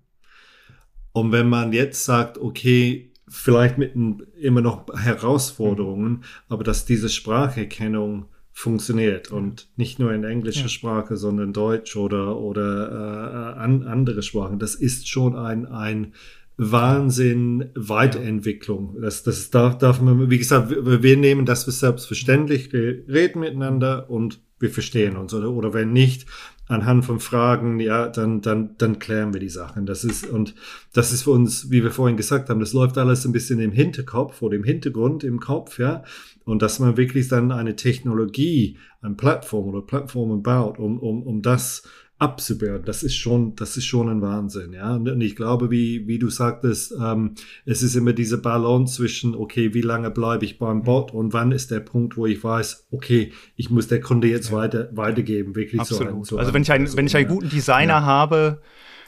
und 1.11 1.31
wenn 1.31 1.49
man 1.49 1.71
jetzt 1.71 2.03
sagt, 2.03 2.37
okay, 2.37 3.11
vielleicht 3.27 3.77
mit 3.77 3.93
immer 4.39 4.61
noch 4.61 4.85
Herausforderungen, 4.95 6.11
mhm. 6.11 6.23
aber 6.49 6.63
dass 6.63 6.85
diese 6.85 7.09
Spracherkennung 7.09 8.25
funktioniert 8.57 9.31
und 9.31 9.69
nicht 9.75 9.99
nur 9.99 10.11
in 10.11 10.23
englischer 10.23 10.63
ja. 10.63 10.67
Sprache, 10.67 11.15
sondern 11.15 11.53
Deutsch 11.53 11.95
oder, 11.95 12.37
oder 12.37 13.53
äh, 13.55 13.59
an, 13.59 13.83
andere 13.83 14.23
Sprachen. 14.23 14.57
Das 14.57 14.73
ist 14.73 15.07
schon 15.07 15.35
ein, 15.35 15.67
ein 15.67 16.13
Wahnsinn 16.57 17.69
Weiterentwicklung. 17.75 18.99
Das, 18.99 19.21
das 19.21 19.51
darf, 19.51 19.77
darf 19.77 20.01
man, 20.01 20.31
wie 20.31 20.39
gesagt, 20.39 20.71
wir, 20.71 21.03
wir 21.03 21.17
nehmen 21.17 21.45
das 21.45 21.65
für 21.65 21.71
selbstverständlich, 21.71 22.73
wir 22.73 23.03
reden 23.07 23.41
miteinander 23.41 24.09
und 24.09 24.41
wir 24.59 24.71
verstehen 24.71 25.17
uns. 25.17 25.35
Oder, 25.35 25.51
oder 25.51 25.75
wenn 25.75 25.93
nicht, 25.93 26.25
anhand 26.67 27.05
von 27.05 27.19
Fragen, 27.19 27.79
ja, 27.79 28.07
dann, 28.07 28.41
dann, 28.41 28.75
dann 28.77 28.99
klären 28.99 29.33
wir 29.33 29.39
die 29.39 29.49
Sachen. 29.49 29.85
Das 29.85 30.03
ist, 30.03 30.27
und 30.27 30.53
das 30.93 31.11
ist 31.11 31.23
für 31.23 31.31
uns, 31.31 31.71
wie 31.71 31.83
wir 31.83 31.91
vorhin 31.91 32.17
gesagt 32.17 32.49
haben, 32.49 32.59
das 32.59 32.73
läuft 32.73 32.97
alles 32.97 33.25
ein 33.25 33.31
bisschen 33.31 33.59
im 33.59 33.71
Hinterkopf 33.71 34.41
oder 34.41 34.55
im 34.55 34.63
Hintergrund, 34.63 35.23
im 35.23 35.39
Kopf, 35.39 35.79
ja. 35.79 36.03
Und 36.45 36.61
dass 36.61 36.79
man 36.79 36.97
wirklich 36.97 37.27
dann 37.27 37.51
eine 37.51 37.75
Technologie, 37.75 38.77
eine 39.01 39.15
Plattform 39.15 39.67
oder 39.67 39.81
Plattformen 39.81 40.43
baut, 40.43 40.79
um, 40.79 40.99
um, 40.99 41.23
um 41.23 41.41
das 41.41 41.83
abzubauen, 42.19 42.81
das 42.83 43.03
ist 43.03 43.15
schon, 43.15 43.55
das 43.55 43.77
ist 43.77 43.85
schon 43.85 44.09
ein 44.09 44.21
Wahnsinn, 44.21 44.73
ja. 44.73 44.95
Und 44.95 45.21
ich 45.21 45.35
glaube, 45.35 45.69
wie, 45.69 46.07
wie 46.07 46.17
du 46.17 46.29
sagtest, 46.29 46.93
ähm, 46.99 47.35
es 47.65 47.83
ist 47.83 47.95
immer 47.95 48.13
diese 48.13 48.39
Balance 48.39 48.95
zwischen, 48.95 49.35
okay, 49.35 49.73
wie 49.75 49.81
lange 49.81 50.09
bleibe 50.09 50.43
ich 50.43 50.57
beim 50.57 50.81
Bot 50.81 51.13
und 51.13 51.33
wann 51.33 51.51
ist 51.51 51.69
der 51.69 51.79
Punkt, 51.79 52.17
wo 52.17 52.25
ich 52.25 52.43
weiß, 52.43 52.87
okay, 52.91 53.33
ich 53.55 53.69
muss 53.69 53.87
der 53.87 54.01
Kunde 54.01 54.27
jetzt 54.27 54.49
ja. 54.49 54.57
weiter, 54.57 54.89
weitergeben, 54.93 55.55
wirklich 55.55 55.79
Absolut. 55.79 56.09
so. 56.09 56.15
Ein, 56.15 56.23
so 56.23 56.37
also 56.39 56.53
wenn 56.53 56.63
ich, 56.63 56.71
einen, 56.71 56.97
wenn 56.97 57.05
ich 57.05 57.15
einen 57.15 57.27
guten 57.27 57.49
Designer 57.49 57.93
ja. 57.93 58.01
habe, 58.01 58.61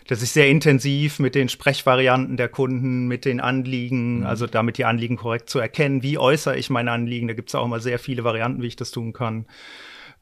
der 0.07 0.17
sich 0.17 0.29
sehr 0.29 0.47
intensiv 0.47 1.17
mit 1.17 1.33
den 1.33 1.49
Sprechvarianten 1.49 2.37
der 2.37 2.49
Kunden, 2.49 3.07
mit 3.07 3.25
den 3.25 3.39
Anliegen, 3.39 4.19
mhm. 4.19 4.25
also 4.25 4.45
damit 4.45 4.77
die 4.77 4.85
Anliegen 4.85 5.17
korrekt 5.17 5.49
zu 5.49 5.57
erkennen, 5.57 6.03
wie 6.03 6.19
äußere 6.19 6.57
ich 6.57 6.69
meine 6.69 6.91
Anliegen, 6.91 7.27
da 7.27 7.33
gibt 7.33 7.49
es 7.49 7.55
auch 7.55 7.65
immer 7.65 7.79
sehr 7.79 7.97
viele 7.97 8.23
Varianten, 8.23 8.61
wie 8.61 8.67
ich 8.67 8.75
das 8.75 8.91
tun 8.91 9.13
kann 9.13 9.45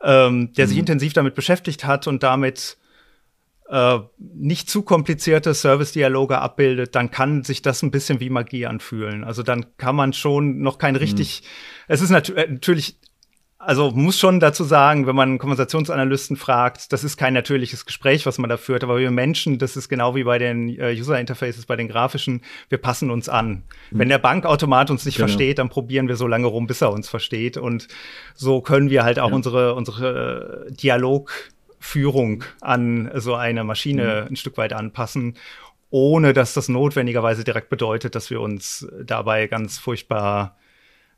ähm, 0.04 0.54
der 0.54 0.66
mhm. 0.66 0.70
sich 0.70 0.78
intensiv 0.78 1.14
damit 1.14 1.36
beschäftigt 1.36 1.86
hat 1.86 2.08
und 2.08 2.24
damit 2.24 2.78
äh, 3.70 4.00
nicht 4.18 4.70
zu 4.70 4.82
komplizierte 4.84 5.54
Service-Dialoge 5.54 6.40
abbildet, 6.40 6.96
dann 6.96 7.12
kann 7.12 7.44
sich 7.44 7.62
das 7.62 7.82
ein 7.84 7.92
bisschen 7.92 8.20
wie 8.20 8.30
Magie 8.30 8.66
anfühlen. 8.66 9.24
Also 9.24 9.44
dann 9.44 9.78
kann 9.78 9.96
man 9.96 10.14
schon 10.14 10.60
noch 10.60 10.78
kein 10.78 10.96
richtig, 10.96 11.42
mhm. 11.42 11.94
es 11.94 12.02
ist 12.02 12.10
nat 12.10 12.30
äh, 12.30 12.48
natürlich 12.50 12.98
also 13.60 13.90
muss 13.90 14.20
schon 14.20 14.40
dazu 14.40 14.64
sagen, 14.64 15.08
wenn 15.08 15.16
man 15.16 15.40
Konversationsanalysten 15.40 16.38
fragt, 16.38 16.94
das 16.94 17.04
ist 17.04 17.18
kein 17.18 17.34
natürliches 17.34 17.86
Gespräch, 17.86 18.28
was 18.28 18.38
man 18.38 18.50
da 18.50 18.58
führt, 18.58 18.84
aber 18.84 19.00
wir 19.00 19.10
Menschen, 19.10 19.58
das 19.58 19.76
ist 19.76 19.90
genau 19.90 20.16
wie 20.16 20.24
bei 20.24 20.38
den 20.38 20.70
äh, 20.80 20.94
User 20.94 21.20
Interfaces, 21.20 21.66
bei 21.66 21.76
den 21.76 21.88
grafischen, 21.88 22.42
wir 22.70 22.78
passen 22.78 23.10
uns 23.10 23.30
an. 23.30 23.64
Mhm. 23.90 24.00
Wenn 24.00 24.10
der 24.10 24.20
Bankautomat 24.20 24.92
uns 24.92 25.06
nicht 25.06 25.16
genau. 25.16 25.28
versteht, 25.28 25.58
dann 25.58 25.70
probieren 25.70 26.08
wir 26.08 26.18
so 26.18 26.28
lange 26.28 26.46
rum, 26.46 26.68
bis 26.68 26.82
er 26.82 26.92
uns 26.92 27.10
versteht 27.10 27.58
und 27.58 27.88
so 28.36 28.62
können 28.62 28.92
wir 28.92 29.04
halt 29.04 29.18
auch 29.18 29.30
ja. 29.30 29.36
unsere 29.36 29.74
unsere 29.74 30.68
Dialogführung 30.70 32.44
an 32.62 33.10
so 33.16 33.34
eine 33.34 33.64
Maschine 33.64 34.24
mhm. 34.26 34.34
ein 34.34 34.36
Stück 34.36 34.58
weit 34.58 34.74
anpassen 34.74 35.36
ohne 35.90 36.34
dass 36.34 36.54
das 36.54 36.68
notwendigerweise 36.68 37.46
direkt 37.46 37.70
bedeutet, 37.70 38.14
dass 38.14 38.30
wir 38.30 38.42
uns 38.42 38.86
dabei 39.02 39.48
ganz 39.48 39.78
furchtbar 39.78 40.58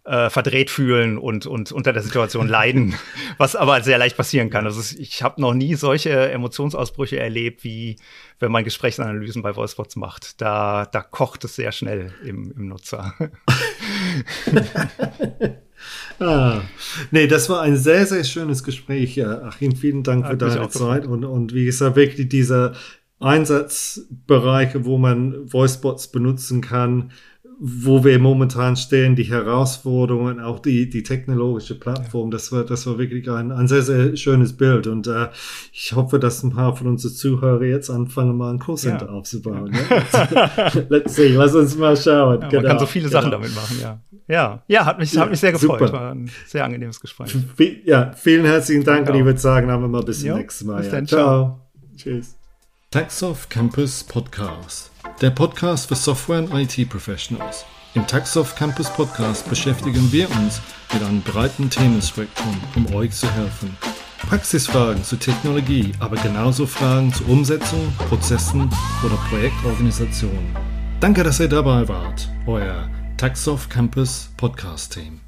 äh, 0.10 0.32
verdreht 0.32 0.72
fühlen 0.72 1.20
und, 1.20 1.46
und 1.46 1.72
unter 1.72 1.94
der 1.94 2.02
Situation 2.02 2.48
leiden, 2.50 2.96
was 3.38 3.56
aber 3.56 3.82
sehr 3.84 4.00
leicht 4.00 4.18
passieren 4.18 4.50
kann. 4.50 4.66
Also 4.66 4.82
ich 4.98 5.22
habe 5.22 5.40
noch 5.40 5.54
nie 5.54 5.76
solche 5.76 6.32
Emotionsausbrüche 6.32 7.20
erlebt, 7.20 7.64
wie 7.64 7.98
wenn 8.40 8.52
man 8.52 8.64
Gesprächsanalysen 8.64 9.44
bei 9.44 9.56
Voicebots 9.56 9.96
macht. 9.98 10.42
Da, 10.42 10.88
da 10.92 11.02
kocht 11.02 11.44
es 11.44 11.56
sehr 11.56 11.72
schnell 11.72 12.12
im, 12.26 12.52
im 12.58 12.70
Nutzer. 12.70 13.14
ah, 16.20 16.62
nee, 17.12 17.28
das 17.28 17.48
war 17.50 17.62
ein 17.62 17.78
sehr, 17.78 18.08
sehr 18.08 18.24
schönes 18.24 18.64
Gespräch. 18.64 19.24
Achim, 19.24 19.76
vielen 19.76 20.02
Dank 20.02 20.26
für 20.26 20.38
deine 20.38 20.70
Zeit. 20.70 21.06
Und, 21.06 21.24
und 21.24 21.54
wie 21.54 21.66
gesagt, 21.66 21.96
wirklich 21.96 22.30
diese 22.30 22.74
Einsatzbereiche, 23.20 24.86
wo 24.86 24.98
man 24.98 25.54
Voicebots 25.54 26.08
benutzen 26.08 26.62
kann, 26.62 27.12
wo 27.62 28.06
wir 28.06 28.18
momentan 28.20 28.78
stehen, 28.78 29.18
die 29.18 29.24
Herausforderungen, 29.24 30.40
auch 30.40 30.60
die, 30.60 30.90
die 30.90 31.04
technologische 31.04 31.78
Plattform, 31.78 32.32
das 32.32 32.54
war, 32.54 32.64
das 32.64 32.88
war 32.88 32.98
wirklich 32.98 33.30
ein, 33.30 33.52
ein 33.52 33.68
sehr, 33.68 33.82
sehr 33.82 34.16
schönes 34.16 34.56
Bild. 34.56 34.88
Und 34.88 35.08
äh, 35.08 35.28
ich 35.74 35.94
hoffe, 35.94 36.20
dass 36.20 36.42
ein 36.42 36.52
paar 36.52 36.76
von 36.76 36.88
unseren 36.88 37.12
Zuhörern 37.12 37.64
jetzt 37.64 37.90
anfangen, 37.90 38.38
mal 38.38 38.54
ein 38.54 38.60
Callcenter 38.60 39.08
ja. 39.08 39.12
aufzubauen. 39.12 39.74
Ja? 39.74 40.72
Let's 40.90 41.16
see, 41.16 41.30
lass 41.30 41.54
uns 41.54 41.78
mal 41.78 41.98
schauen. 41.98 42.36
Ja, 42.36 42.40
man 42.40 42.50
genau, 42.50 42.68
kann 42.70 42.80
so 42.80 42.86
viele 42.86 43.10
genau. 43.10 43.20
Sachen 43.20 43.32
damit 43.32 43.54
machen, 43.54 43.78
ja. 43.82 44.00
Ja, 44.30 44.64
ja, 44.68 44.86
hat 44.86 45.00
mich, 45.00 45.18
hat 45.18 45.30
mich 45.30 45.40
sehr 45.40 45.52
gefreut. 45.52 45.80
Super. 45.80 45.92
War 45.92 46.12
ein 46.12 46.30
sehr 46.46 46.64
angenehmes 46.64 47.00
Gespräch. 47.02 47.36
Ja, 47.84 48.14
vielen 48.14 48.46
herzlichen 48.46 48.84
Dank 48.86 49.10
und 49.10 49.16
ich 49.16 49.26
würde 49.26 49.40
sagen, 49.40 49.70
haben 49.70 49.82
wir 49.82 49.90
mal 49.90 50.04
bis 50.04 50.22
zum 50.22 50.38
nächsten 50.38 50.68
Mal. 50.68 50.82
Bis 50.82 50.92
dann, 50.92 51.08
ciao. 51.08 51.20
ciao. 51.20 51.62
Tschüss. 51.98 52.39
Taxoff 52.92 53.48
Campus 53.50 54.04
Podcast. 54.04 54.90
Der 55.22 55.30
Podcast 55.30 55.90
für 55.90 55.94
Software- 55.94 56.40
und 56.40 56.52
IT-Professionals. 56.52 57.64
Im 57.94 58.08
Taxoff 58.08 58.56
Campus 58.56 58.90
Podcast 58.90 59.48
beschäftigen 59.48 60.12
wir 60.12 60.28
uns 60.32 60.60
mit 60.92 61.04
einem 61.04 61.22
breiten 61.22 61.70
Themenspektrum, 61.70 62.60
um 62.76 62.92
euch 62.96 63.12
zu 63.12 63.32
helfen. 63.32 63.78
Praxisfragen 64.28 65.04
zur 65.04 65.20
Technologie, 65.20 65.92
aber 66.00 66.16
genauso 66.16 66.66
Fragen 66.66 67.14
zur 67.14 67.30
Umsetzung, 67.30 67.94
Prozessen 68.10 68.72
oder 69.06 69.18
Projektorganisation. 69.30 70.56
Danke, 71.00 71.22
dass 71.22 71.40
ihr 71.40 71.48
dabei 71.48 71.88
wart. 71.88 72.28
Euer 72.48 72.90
Taxoff 73.18 73.70
Campus 73.70 74.32
Podcast 74.36 74.94
Team. 74.94 75.22